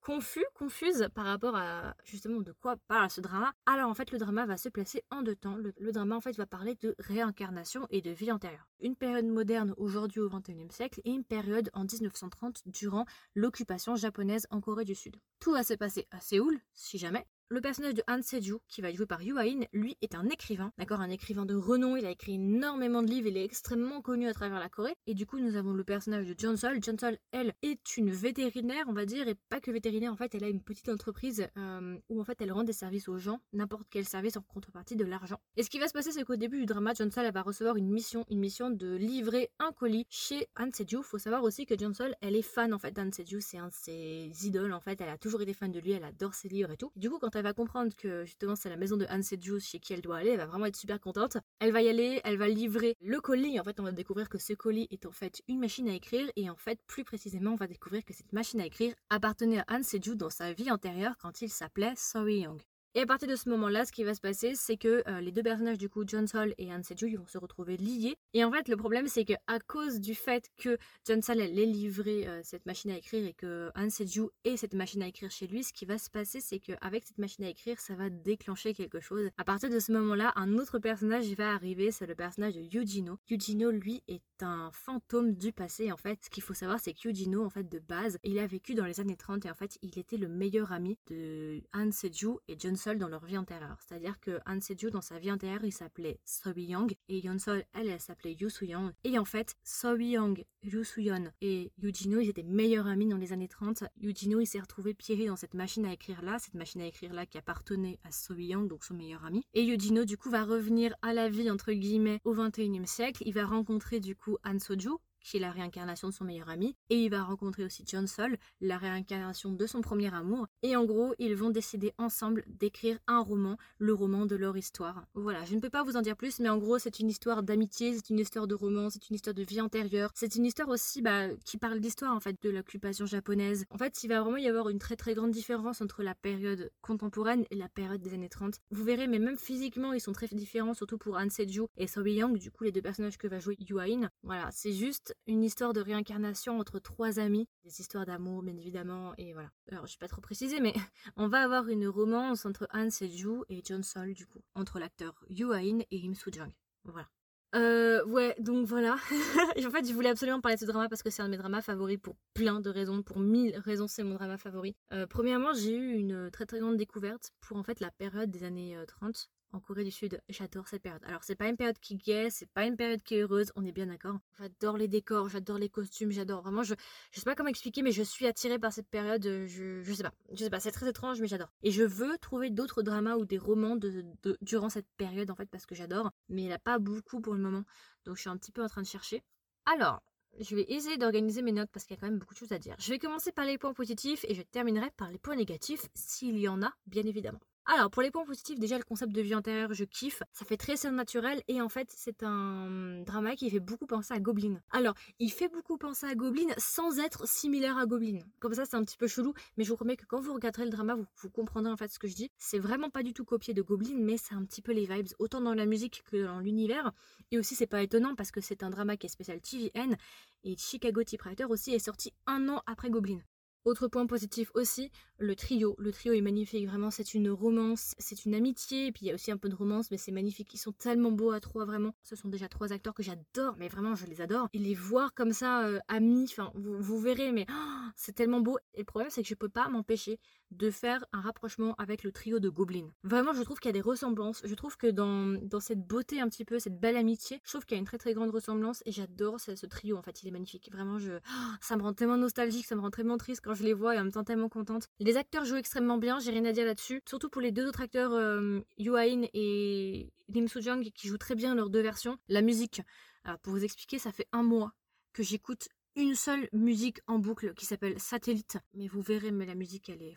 Confus, 0.00 0.44
confuse 0.54 1.08
par 1.14 1.24
rapport 1.24 1.56
à 1.56 1.94
justement 2.04 2.40
de 2.40 2.52
quoi 2.52 2.76
parle 2.88 3.10
ce 3.10 3.20
drama. 3.20 3.52
Alors 3.66 3.90
en 3.90 3.94
fait 3.94 4.10
le 4.12 4.18
drama 4.18 4.46
va 4.46 4.56
se 4.56 4.68
placer 4.68 5.02
en 5.10 5.22
deux 5.22 5.36
temps. 5.36 5.56
Le, 5.56 5.92
drama 5.92 6.16
en 6.16 6.20
fait 6.20 6.36
va 6.36 6.46
parler 6.46 6.74
de 6.76 6.94
réincarnation 6.98 7.86
et 7.90 8.00
de 8.00 8.10
vie 8.10 8.32
antérieure. 8.32 8.68
Une 8.80 8.96
période 8.96 9.26
moderne 9.26 9.74
aujourd'hui 9.76 10.20
au 10.20 10.28
XXIe 10.28 10.70
siècle 10.70 11.00
et 11.04 11.10
une 11.10 11.24
période 11.24 11.70
en 11.72 11.84
1930 11.84 12.62
durant 12.66 13.04
l'occupation 13.34 13.96
japonaise 13.96 14.46
en 14.50 14.60
Corée 14.60 14.84
du 14.84 14.94
Sud. 14.94 15.16
Tout 15.38 15.52
va 15.52 15.62
se 15.62 15.74
passer 15.74 16.06
à 16.10 16.20
Séoul, 16.20 16.58
si 16.74 16.98
jamais, 16.98 17.26
le 17.50 17.60
personnage 17.60 17.94
de 17.94 18.02
Han 18.06 18.22
Seju, 18.22 18.54
qui 18.68 18.80
va 18.80 18.90
être 18.90 18.96
joué 18.96 19.06
par 19.06 19.22
Yu 19.22 19.36
In, 19.36 19.62
lui 19.72 19.96
est 20.02 20.14
un 20.14 20.28
écrivain, 20.28 20.72
d'accord, 20.78 21.00
un 21.00 21.10
écrivain 21.10 21.44
de 21.44 21.56
renom. 21.56 21.96
Il 21.96 22.06
a 22.06 22.10
écrit 22.10 22.34
énormément 22.34 23.02
de 23.02 23.08
livres, 23.08 23.26
il 23.26 23.36
est 23.36 23.44
extrêmement 23.44 24.00
connu 24.02 24.28
à 24.28 24.32
travers 24.32 24.60
la 24.60 24.68
Corée. 24.68 24.94
Et 25.08 25.14
du 25.14 25.26
coup, 25.26 25.40
nous 25.40 25.56
avons 25.56 25.72
le 25.72 25.82
personnage 25.82 26.28
de 26.28 26.34
John 26.38 26.56
Sol. 26.56 26.78
John 26.80 26.96
Sol, 26.96 27.18
elle, 27.32 27.52
est 27.62 27.96
une 27.96 28.12
vétérinaire, 28.12 28.84
on 28.86 28.92
va 28.92 29.04
dire, 29.04 29.26
et 29.26 29.34
pas 29.48 29.60
que 29.60 29.72
vétérinaire. 29.72 30.12
En 30.12 30.16
fait, 30.16 30.32
elle 30.36 30.44
a 30.44 30.48
une 30.48 30.62
petite 30.62 30.88
entreprise 30.88 31.48
euh, 31.56 31.98
où 32.08 32.20
en 32.20 32.24
fait 32.24 32.40
elle 32.40 32.52
rend 32.52 32.62
des 32.62 32.72
services 32.72 33.08
aux 33.08 33.18
gens, 33.18 33.40
n'importe 33.52 33.88
quel 33.90 34.04
service 34.04 34.36
en 34.36 34.42
contrepartie 34.42 34.94
de 34.94 35.04
l'argent. 35.04 35.40
Et 35.56 35.64
ce 35.64 35.70
qui 35.70 35.80
va 35.80 35.88
se 35.88 35.92
passer, 35.92 36.12
c'est 36.12 36.22
qu'au 36.22 36.36
début 36.36 36.60
du 36.60 36.66
drama, 36.66 36.92
John 36.94 37.10
Sol, 37.10 37.26
elle 37.26 37.34
va 37.34 37.42
recevoir 37.42 37.76
une 37.76 37.90
mission, 37.90 38.24
une 38.30 38.38
mission 38.38 38.70
de 38.70 38.94
livrer 38.94 39.50
un 39.58 39.72
colis 39.72 40.06
chez 40.08 40.46
Han 40.56 40.70
Seju. 40.70 41.02
Faut 41.02 41.18
savoir 41.18 41.42
aussi 41.42 41.66
que 41.66 41.76
John 41.76 41.94
Sol, 41.94 42.14
elle 42.20 42.36
est 42.36 42.42
fan 42.42 42.72
en 42.72 42.78
fait 42.78 42.92
d'Han 42.92 43.10
Seju, 43.10 43.40
c'est 43.40 43.58
un 43.58 43.68
de 43.68 43.74
ses 43.74 44.30
idoles 44.46 44.72
en 44.72 44.80
fait. 44.80 45.00
Elle 45.00 45.08
a 45.08 45.18
toujours 45.18 45.42
été 45.42 45.52
fan 45.52 45.72
de 45.72 45.80
lui, 45.80 45.90
elle 45.90 46.04
adore 46.04 46.34
ses 46.34 46.48
livres 46.48 46.70
et 46.70 46.76
tout. 46.76 46.92
du 46.94 47.10
coup, 47.10 47.18
quand 47.18 47.34
elle 47.34 47.39
va 47.42 47.52
comprendre 47.52 47.94
que 47.96 48.24
justement 48.24 48.56
c'est 48.56 48.68
la 48.68 48.76
maison 48.76 48.96
de 48.96 49.06
Han 49.10 49.22
Sejus 49.22 49.60
chez 49.60 49.78
qui 49.78 49.92
elle 49.92 50.00
doit 50.00 50.18
aller, 50.18 50.30
elle 50.30 50.38
va 50.38 50.46
vraiment 50.46 50.66
être 50.66 50.76
super 50.76 51.00
contente. 51.00 51.36
Elle 51.58 51.72
va 51.72 51.82
y 51.82 51.88
aller, 51.88 52.20
elle 52.24 52.36
va 52.36 52.48
livrer 52.48 52.96
le 53.00 53.20
colis. 53.20 53.58
En 53.60 53.64
fait, 53.64 53.80
on 53.80 53.84
va 53.84 53.92
découvrir 53.92 54.28
que 54.28 54.38
ce 54.38 54.52
colis 54.52 54.88
est 54.90 55.06
en 55.06 55.12
fait 55.12 55.42
une 55.48 55.58
machine 55.58 55.88
à 55.88 55.94
écrire 55.94 56.30
et 56.36 56.50
en 56.50 56.56
fait, 56.56 56.80
plus 56.86 57.04
précisément, 57.04 57.52
on 57.52 57.56
va 57.56 57.66
découvrir 57.66 58.04
que 58.04 58.12
cette 58.12 58.32
machine 58.32 58.60
à 58.60 58.66
écrire 58.66 58.94
appartenait 59.10 59.60
à 59.60 59.64
Han 59.68 59.82
Seju 59.82 60.16
dans 60.16 60.30
sa 60.30 60.52
vie 60.52 60.70
antérieure 60.70 61.16
quand 61.18 61.42
il 61.42 61.50
s'appelait 61.50 61.94
Sorry 61.96 62.40
Young. 62.40 62.69
Et 62.96 63.02
à 63.02 63.06
partir 63.06 63.28
de 63.28 63.36
ce 63.36 63.48
moment-là, 63.50 63.84
ce 63.84 63.92
qui 63.92 64.02
va 64.02 64.14
se 64.14 64.20
passer, 64.20 64.56
c'est 64.56 64.76
que 64.76 65.04
euh, 65.06 65.20
les 65.20 65.30
deux 65.30 65.44
personnages, 65.44 65.78
du 65.78 65.88
coup, 65.88 66.02
John 66.04 66.26
Sol 66.26 66.54
et 66.58 66.72
Han 66.72 66.82
Seju, 66.82 67.16
vont 67.16 67.26
se 67.28 67.38
retrouver 67.38 67.76
liés. 67.76 68.16
Et 68.34 68.42
en 68.42 68.50
fait, 68.50 68.66
le 68.66 68.76
problème, 68.76 69.06
c'est 69.06 69.24
que 69.24 69.34
à 69.46 69.60
cause 69.60 70.00
du 70.00 70.16
fait 70.16 70.50
que 70.58 70.76
John 71.06 71.22
Sol 71.22 71.40
allait 71.40 71.66
livrer 71.66 72.26
euh, 72.26 72.40
cette 72.42 72.66
machine 72.66 72.90
à 72.90 72.96
écrire 72.96 73.24
et 73.24 73.32
que 73.32 73.70
Han 73.76 73.90
Seju 73.90 74.22
ait 74.44 74.56
cette 74.56 74.74
machine 74.74 75.04
à 75.04 75.06
écrire 75.06 75.30
chez 75.30 75.46
lui, 75.46 75.62
ce 75.62 75.72
qui 75.72 75.84
va 75.84 75.98
se 75.98 76.10
passer, 76.10 76.40
c'est 76.40 76.58
qu'avec 76.58 77.06
cette 77.06 77.18
machine 77.18 77.44
à 77.44 77.48
écrire, 77.48 77.78
ça 77.78 77.94
va 77.94 78.10
déclencher 78.10 78.74
quelque 78.74 78.98
chose. 78.98 79.30
À 79.38 79.44
partir 79.44 79.70
de 79.70 79.78
ce 79.78 79.92
moment-là, 79.92 80.32
un 80.34 80.58
autre 80.58 80.80
personnage 80.80 81.32
va 81.34 81.52
arriver, 81.54 81.92
c'est 81.92 82.06
le 82.06 82.16
personnage 82.16 82.54
de 82.54 82.60
Yujino. 82.60 83.18
Yujino, 83.28 83.70
lui, 83.70 84.02
est 84.08 84.42
un 84.42 84.72
fantôme 84.72 85.34
du 85.34 85.52
passé, 85.52 85.92
en 85.92 85.96
fait. 85.96 86.18
Ce 86.24 86.30
qu'il 86.30 86.42
faut 86.42 86.54
savoir, 86.54 86.80
c'est 86.80 86.92
que 86.94 87.06
Yujino, 87.06 87.44
en 87.44 87.50
fait, 87.50 87.68
de 87.68 87.78
base, 87.78 88.18
il 88.24 88.40
a 88.40 88.48
vécu 88.48 88.74
dans 88.74 88.84
les 88.84 88.98
années 88.98 89.16
30 89.16 89.46
et 89.46 89.50
en 89.50 89.54
fait, 89.54 89.78
il 89.82 89.96
était 89.96 90.16
le 90.16 90.26
meilleur 90.26 90.72
ami 90.72 90.98
de 91.06 91.62
Han 91.72 91.92
Seju 91.92 92.30
et 92.48 92.56
John 92.58 92.76
Dans 92.80 93.08
leur 93.08 93.26
vie 93.26 93.36
antérieure. 93.36 93.76
C'est-à-dire 93.86 94.18
que 94.20 94.40
Han 94.46 94.58
Seju 94.62 94.90
dans 94.90 95.02
sa 95.02 95.18
vie 95.18 95.30
antérieure, 95.30 95.64
il 95.64 95.72
s'appelait 95.72 96.18
Sobi 96.24 96.64
Young 96.64 96.94
et 97.10 97.18
Yeon 97.18 97.38
Sol, 97.38 97.62
elle, 97.74 97.90
elle 97.90 98.00
s'appelait 98.00 98.32
Yu 98.32 98.48
Young. 98.62 98.92
Et 99.04 99.18
en 99.18 99.26
fait, 99.26 99.54
Sobi 99.64 100.12
Young, 100.12 100.42
Yu 100.62 100.82
Young 100.96 101.30
et 101.42 101.72
Yujino, 101.76 102.20
ils 102.20 102.30
étaient 102.30 102.42
meilleurs 102.42 102.86
amis 102.86 103.06
dans 103.06 103.18
les 103.18 103.34
années 103.34 103.48
30. 103.48 103.84
Yujino, 104.00 104.40
il 104.40 104.46
s'est 104.46 104.60
retrouvé 104.60 104.94
piégé 104.94 105.26
dans 105.26 105.36
cette 105.36 105.52
machine 105.52 105.84
à 105.84 105.92
écrire 105.92 106.22
là, 106.22 106.38
cette 106.38 106.54
machine 106.54 106.80
à 106.80 106.86
écrire 106.86 107.12
là 107.12 107.26
qui 107.26 107.36
appartenait 107.36 107.98
à 108.04 108.12
Sobi 108.12 108.46
Young, 108.46 108.66
donc 108.66 108.82
son 108.82 108.94
meilleur 108.94 109.26
ami. 109.26 109.44
Et 109.52 109.62
Yujino, 109.62 110.06
du 110.06 110.16
coup, 110.16 110.30
va 110.30 110.44
revenir 110.44 110.94
à 111.02 111.12
la 111.12 111.28
vie 111.28 111.50
entre 111.50 111.72
guillemets 111.72 112.20
au 112.24 112.34
21e 112.34 112.86
siècle. 112.86 113.22
Il 113.26 113.34
va 113.34 113.44
rencontrer 113.44 114.00
du 114.00 114.16
coup 114.16 114.38
Han 114.42 114.58
Soju, 114.58 114.96
qui 115.22 115.36
est 115.36 115.40
la 115.40 115.50
réincarnation 115.50 116.08
de 116.08 116.12
son 116.12 116.24
meilleur 116.24 116.48
ami, 116.48 116.76
et 116.88 116.96
il 116.96 117.10
va 117.10 117.22
rencontrer 117.22 117.64
aussi 117.64 117.84
John 117.86 118.06
Sol, 118.06 118.36
la 118.60 118.78
réincarnation 118.78 119.52
de 119.52 119.66
son 119.66 119.80
premier 119.80 120.12
amour, 120.14 120.46
et 120.62 120.76
en 120.76 120.84
gros, 120.84 121.14
ils 121.18 121.34
vont 121.36 121.50
décider 121.50 121.92
ensemble 121.98 122.44
d'écrire 122.46 122.98
un 123.06 123.20
roman, 123.20 123.56
le 123.78 123.94
roman 123.94 124.26
de 124.26 124.36
leur 124.36 124.56
histoire. 124.56 125.04
Voilà, 125.14 125.44
je 125.44 125.54
ne 125.54 125.60
peux 125.60 125.70
pas 125.70 125.82
vous 125.82 125.96
en 125.96 126.02
dire 126.02 126.16
plus, 126.16 126.40
mais 126.40 126.48
en 126.48 126.58
gros, 126.58 126.78
c'est 126.78 127.00
une 127.00 127.08
histoire 127.08 127.42
d'amitié, 127.42 127.94
c'est 127.94 128.10
une 128.10 128.18
histoire 128.18 128.46
de 128.46 128.54
roman, 128.54 128.90
c'est 128.90 129.08
une 129.08 129.16
histoire 129.16 129.34
de 129.34 129.42
vie 129.42 129.60
antérieure, 129.60 130.10
c'est 130.14 130.34
une 130.34 130.46
histoire 130.46 130.68
aussi 130.68 131.02
bah, 131.02 131.28
qui 131.44 131.58
parle 131.58 131.80
d'histoire 131.80 132.14
en 132.14 132.20
fait, 132.20 132.36
de 132.42 132.50
l'occupation 132.50 133.06
japonaise. 133.06 133.64
En 133.70 133.78
fait, 133.78 134.02
il 134.02 134.08
va 134.08 134.20
vraiment 134.20 134.36
y 134.36 134.48
avoir 134.48 134.68
une 134.68 134.78
très 134.78 134.96
très 134.96 135.14
grande 135.14 135.30
différence 135.30 135.80
entre 135.80 136.02
la 136.02 136.14
période 136.14 136.70
contemporaine 136.80 137.44
et 137.50 137.56
la 137.56 137.68
période 137.68 138.00
des 138.00 138.14
années 138.14 138.28
30. 138.28 138.60
Vous 138.70 138.84
verrez, 138.84 139.06
mais 139.06 139.18
même 139.18 139.36
physiquement, 139.36 139.92
ils 139.92 140.00
sont 140.00 140.12
très 140.12 140.28
différents, 140.28 140.74
surtout 140.74 140.98
pour 140.98 141.16
Han 141.16 141.30
Seju 141.30 141.62
et 141.76 141.86
Sobi 141.86 142.14
Yang, 142.14 142.38
du 142.38 142.50
coup, 142.50 142.64
les 142.64 142.72
deux 142.72 142.82
personnages 142.82 143.18
que 143.18 143.28
va 143.28 143.38
jouer 143.38 143.56
Yuain. 143.58 144.10
Voilà, 144.22 144.48
c'est 144.52 144.72
juste 144.72 145.09
une 145.26 145.42
histoire 145.42 145.72
de 145.72 145.80
réincarnation 145.80 146.58
entre 146.58 146.78
trois 146.78 147.18
amis, 147.18 147.48
des 147.64 147.80
histoires 147.80 148.06
d'amour 148.06 148.42
bien 148.42 148.56
évidemment, 148.56 149.12
et 149.18 149.32
voilà. 149.32 149.50
Alors 149.70 149.86
je 149.86 149.94
vais 149.94 149.98
pas 149.98 150.08
trop 150.08 150.20
préciser, 150.20 150.60
mais 150.60 150.72
on 151.16 151.28
va 151.28 151.42
avoir 151.42 151.68
une 151.68 151.88
romance 151.88 152.46
entre 152.46 152.68
Han 152.72 152.90
Seju 152.90 153.42
et 153.48 153.62
John 153.64 153.82
Sol 153.82 154.14
du 154.14 154.26
coup, 154.26 154.40
entre 154.54 154.78
l'acteur 154.78 155.24
Yu 155.28 155.52
Ain 155.52 155.80
et 155.90 156.06
Im 156.06 156.14
Soo 156.14 156.30
Jung. 156.32 156.52
Voilà. 156.84 157.08
Euh, 157.56 158.04
ouais, 158.04 158.36
donc 158.38 158.66
voilà. 158.66 158.94
en 159.66 159.70
fait, 159.70 159.86
je 159.86 159.92
voulais 159.92 160.08
absolument 160.08 160.40
parler 160.40 160.54
de 160.54 160.60
ce 160.60 160.66
drama 160.66 160.88
parce 160.88 161.02
que 161.02 161.10
c'est 161.10 161.22
un 161.22 161.26
de 161.26 161.30
mes 161.30 161.36
dramas 161.36 161.62
favoris 161.62 161.98
pour 161.98 162.16
plein 162.32 162.60
de 162.60 162.70
raisons, 162.70 163.02
pour 163.02 163.18
mille 163.18 163.56
raisons, 163.58 163.88
c'est 163.88 164.04
mon 164.04 164.14
drama 164.14 164.38
favori. 164.38 164.76
Euh, 164.92 165.06
premièrement, 165.06 165.52
j'ai 165.52 165.76
eu 165.76 165.94
une 165.94 166.30
très 166.30 166.46
très 166.46 166.60
grande 166.60 166.76
découverte 166.76 167.32
pour 167.40 167.56
en 167.56 167.64
fait 167.64 167.80
la 167.80 167.90
période 167.90 168.30
des 168.30 168.44
années 168.44 168.76
30 168.86 169.08
euh, 169.08 169.39
en 169.52 169.60
Corée 169.60 169.84
du 169.84 169.90
Sud. 169.90 170.20
J'adore 170.28 170.68
cette 170.68 170.82
période. 170.82 171.02
Alors, 171.04 171.22
c'est 171.24 171.34
pas 171.34 171.48
une 171.48 171.56
période 171.56 171.78
qui 171.78 171.96
gaie, 171.96 172.30
c'est 172.30 172.48
pas 172.50 172.64
une 172.64 172.76
période 172.76 173.02
qui 173.02 173.16
est 173.16 173.20
heureuse, 173.20 173.52
on 173.56 173.64
est 173.64 173.72
bien 173.72 173.86
d'accord. 173.86 174.18
J'adore 174.38 174.76
les 174.76 174.88
décors, 174.88 175.28
j'adore 175.28 175.58
les 175.58 175.68
costumes, 175.68 176.10
j'adore 176.10 176.42
vraiment. 176.42 176.62
Je, 176.62 176.74
je 177.10 177.18
sais 177.18 177.24
pas 177.24 177.34
comment 177.34 177.48
expliquer, 177.48 177.82
mais 177.82 177.92
je 177.92 178.02
suis 178.02 178.26
attirée 178.26 178.58
par 178.58 178.72
cette 178.72 178.88
période. 178.88 179.22
Je, 179.22 179.82
je 179.82 179.92
sais 179.92 180.02
pas, 180.02 180.12
je 180.32 180.44
sais 180.44 180.50
pas, 180.50 180.60
c'est 180.60 180.72
très 180.72 180.88
étrange, 180.88 181.20
mais 181.20 181.26
j'adore. 181.26 181.52
Et 181.62 181.70
je 181.70 181.82
veux 181.82 182.18
trouver 182.18 182.50
d'autres 182.50 182.82
dramas 182.82 183.16
ou 183.16 183.24
des 183.24 183.38
romans 183.38 183.76
de, 183.76 184.04
durant 184.40 184.68
cette 184.68 184.88
période 184.96 185.30
en 185.30 185.34
fait 185.34 185.46
parce 185.46 185.66
que 185.66 185.74
j'adore, 185.74 186.10
mais 186.28 186.42
il 186.42 186.46
n'y 186.46 186.52
a 186.52 186.58
pas 186.58 186.78
beaucoup 186.78 187.20
pour 187.20 187.34
le 187.34 187.40
moment, 187.40 187.64
donc 188.04 188.16
je 188.16 188.22
suis 188.22 188.30
un 188.30 188.36
petit 188.36 188.52
peu 188.52 188.62
en 188.62 188.68
train 188.68 188.82
de 188.82 188.86
chercher. 188.86 189.22
Alors, 189.66 190.02
je 190.38 190.54
vais 190.56 190.64
essayer 190.68 190.96
d'organiser 190.96 191.42
mes 191.42 191.52
notes 191.52 191.70
parce 191.72 191.84
qu'il 191.84 191.96
y 191.96 191.98
a 191.98 192.00
quand 192.00 192.08
même 192.08 192.18
beaucoup 192.18 192.34
de 192.34 192.38
choses 192.38 192.52
à 192.52 192.58
dire. 192.58 192.76
Je 192.78 192.90
vais 192.90 192.98
commencer 192.98 193.32
par 193.32 193.44
les 193.44 193.58
points 193.58 193.74
positifs 193.74 194.24
et 194.28 194.34
je 194.34 194.42
terminerai 194.42 194.90
par 194.96 195.10
les 195.10 195.18
points 195.18 195.36
négatifs 195.36 195.86
s'il 195.94 196.38
y 196.38 196.48
en 196.48 196.62
a, 196.62 196.72
bien 196.86 197.04
évidemment. 197.04 197.40
Alors, 197.66 197.90
pour 197.90 198.02
les 198.02 198.10
points 198.10 198.24
positifs, 198.24 198.58
déjà 198.58 198.78
le 198.78 198.84
concept 198.84 199.12
de 199.12 199.20
vie 199.20 199.34
antérieure, 199.34 199.72
je 199.74 199.84
kiffe. 199.84 200.22
Ça 200.32 200.44
fait 200.44 200.56
très 200.56 200.76
scène 200.76 200.96
naturelle 200.96 201.42
et 201.46 201.60
en 201.60 201.68
fait, 201.68 201.88
c'est 201.94 202.22
un 202.22 203.02
drama 203.02 203.36
qui 203.36 203.48
fait 203.48 203.60
beaucoup 203.60 203.86
penser 203.86 204.12
à 204.12 204.18
Goblin. 204.18 204.60
Alors, 204.70 204.94
il 205.18 205.30
fait 205.30 205.48
beaucoup 205.48 205.76
penser 205.76 206.06
à 206.06 206.14
Goblin 206.14 206.48
sans 206.58 206.98
être 206.98 207.28
similaire 207.28 207.78
à 207.78 207.86
Goblin. 207.86 208.18
Comme 208.40 208.54
ça, 208.54 208.64
c'est 208.64 208.76
un 208.76 208.84
petit 208.84 208.96
peu 208.96 209.06
chelou, 209.06 209.34
mais 209.56 209.64
je 209.64 209.70
vous 209.70 209.76
promets 209.76 209.96
que 209.96 210.06
quand 210.06 210.20
vous 210.20 210.34
regarderez 210.34 210.64
le 210.64 210.70
drama, 210.70 210.94
vous, 210.94 211.06
vous 211.16 211.30
comprendrez 211.30 211.70
en 211.70 211.76
fait 211.76 211.92
ce 211.92 211.98
que 211.98 212.08
je 212.08 212.16
dis. 212.16 212.30
C'est 212.38 212.58
vraiment 212.58 212.90
pas 212.90 213.02
du 213.02 213.12
tout 213.12 213.24
copié 213.24 213.54
de 213.54 213.62
Goblin, 213.62 213.96
mais 213.96 214.16
c'est 214.16 214.34
un 214.34 214.44
petit 214.44 214.62
peu 214.62 214.72
les 214.72 214.86
vibes, 214.86 215.08
autant 215.18 215.40
dans 215.40 215.54
la 215.54 215.66
musique 215.66 216.02
que 216.10 216.24
dans 216.24 216.40
l'univers. 216.40 216.92
Et 217.30 217.38
aussi, 217.38 217.54
c'est 217.54 217.66
pas 217.66 217.82
étonnant 217.82 218.14
parce 218.16 218.30
que 218.32 218.40
c'est 218.40 218.62
un 218.62 218.70
drama 218.70 218.96
qui 218.96 219.06
est 219.06 219.10
spécial 219.10 219.40
TVN 219.40 219.96
et 220.42 220.56
Chicago 220.56 221.04
Typewriter 221.04 221.44
aussi 221.44 221.72
est 221.72 221.78
sorti 221.78 222.12
un 222.26 222.48
an 222.48 222.62
après 222.66 222.90
Goblin. 222.90 223.20
Autre 223.64 223.88
point 223.88 224.06
positif 224.06 224.50
aussi, 224.54 224.90
le 225.18 225.36
trio. 225.36 225.76
Le 225.78 225.92
trio 225.92 226.14
est 226.14 226.22
magnifique, 226.22 226.66
vraiment, 226.66 226.90
c'est 226.90 227.14
une 227.14 227.30
romance, 227.30 227.94
c'est 227.98 228.24
une 228.24 228.34
amitié, 228.34 228.86
et 228.86 228.92
puis 228.92 229.04
il 229.04 229.08
y 229.08 229.10
a 229.10 229.14
aussi 229.14 229.30
un 229.30 229.36
peu 229.36 229.50
de 229.50 229.54
romance, 229.54 229.90
mais 229.90 229.98
c'est 229.98 230.12
magnifique. 230.12 230.52
Ils 230.54 230.58
sont 230.58 230.72
tellement 230.72 231.12
beaux 231.12 231.30
à 231.30 231.40
trois, 231.40 231.66
vraiment. 231.66 231.94
Ce 232.02 232.16
sont 232.16 232.28
déjà 232.28 232.48
trois 232.48 232.72
acteurs 232.72 232.94
que 232.94 233.02
j'adore, 233.02 233.54
mais 233.58 233.68
vraiment, 233.68 233.94
je 233.94 234.06
les 234.06 234.22
adore. 234.22 234.48
Et 234.54 234.58
les 234.58 234.74
voir 234.74 235.12
comme 235.14 235.32
ça, 235.32 235.66
euh, 235.66 235.78
amis, 235.88 236.24
enfin, 236.30 236.50
vous, 236.54 236.98
verrez, 236.98 237.32
mais 237.32 237.46
oh, 237.50 237.90
c'est 237.96 238.14
tellement 238.14 238.40
beau. 238.40 238.58
Et 238.74 238.78
le 238.78 238.84
problème, 238.84 239.10
c'est 239.10 239.22
que 239.22 239.28
je 239.28 239.34
peux 239.34 239.48
pas 239.50 239.68
m'empêcher 239.68 240.18
de 240.50 240.70
faire 240.70 241.04
un 241.12 241.20
rapprochement 241.20 241.74
avec 241.76 242.02
le 242.02 242.12
trio 242.12 242.40
de 242.40 242.48
Goblin. 242.48 242.90
Vraiment, 243.04 243.32
je 243.34 243.42
trouve 243.42 243.60
qu'il 243.60 243.68
y 243.68 243.70
a 243.70 243.72
des 243.74 243.80
ressemblances. 243.80 244.40
Je 244.44 244.54
trouve 244.54 244.76
que 244.76 244.86
dans, 244.86 245.38
dans 245.42 245.60
cette 245.60 245.86
beauté 245.86 246.20
un 246.20 246.28
petit 246.28 246.44
peu, 246.44 246.58
cette 246.58 246.80
belle 246.80 246.96
amitié, 246.96 247.40
je 247.44 247.50
trouve 247.50 247.66
qu'il 247.66 247.76
y 247.76 247.78
a 247.78 247.80
une 247.80 247.86
très 247.86 247.98
très 247.98 248.14
grande 248.14 248.30
ressemblance, 248.30 248.82
et 248.86 248.92
j'adore 248.92 249.38
ce, 249.38 249.66
trio, 249.66 249.96
en 249.98 250.02
fait, 250.02 250.22
il 250.22 250.28
est 250.28 250.32
magnifique. 250.32 250.70
Vraiment, 250.72 250.98
je, 250.98 251.12
oh, 251.12 251.52
ça 251.60 251.76
me 251.76 251.82
rend 251.82 251.92
tellement 251.92 252.16
nostalgique, 252.16 252.66
ça 252.66 252.74
me 252.74 252.80
rend 252.80 252.90
tellement 252.90 253.18
triste 253.18 253.42
je 253.54 253.64
les 253.64 253.74
vois 253.74 253.94
et 253.94 253.98
en 253.98 254.04
même 254.04 254.12
temps 254.12 254.24
tellement 254.24 254.48
contente. 254.48 254.88
Les 254.98 255.16
acteurs 255.16 255.44
jouent 255.44 255.56
extrêmement 255.56 255.98
bien, 255.98 256.18
j'ai 256.18 256.30
rien 256.30 256.44
à 256.44 256.52
dire 256.52 256.64
là-dessus. 256.64 257.02
Surtout 257.08 257.28
pour 257.28 257.40
les 257.40 257.52
deux 257.52 257.66
autres 257.66 257.80
acteurs, 257.80 258.12
euh, 258.12 258.60
Yuain 258.78 259.22
et 259.32 260.12
Lim 260.28 260.48
Soo 260.48 260.60
Jung, 260.60 260.82
qui 260.94 261.08
jouent 261.08 261.18
très 261.18 261.34
bien 261.34 261.54
leurs 261.54 261.70
deux 261.70 261.82
versions. 261.82 262.18
La 262.28 262.42
musique, 262.42 262.82
alors 263.24 263.38
pour 263.38 263.52
vous 263.52 263.64
expliquer, 263.64 263.98
ça 263.98 264.12
fait 264.12 264.26
un 264.32 264.42
mois 264.42 264.72
que 265.12 265.22
j'écoute 265.22 265.68
une 265.96 266.14
seule 266.14 266.48
musique 266.52 267.00
en 267.06 267.18
boucle 267.18 267.54
qui 267.54 267.66
s'appelle 267.66 267.98
Satellite. 267.98 268.58
Mais 268.74 268.86
vous 268.86 269.02
verrez, 269.02 269.30
mais 269.30 269.46
la 269.46 269.54
musique, 269.54 269.88
elle 269.88 270.02
est... 270.02 270.16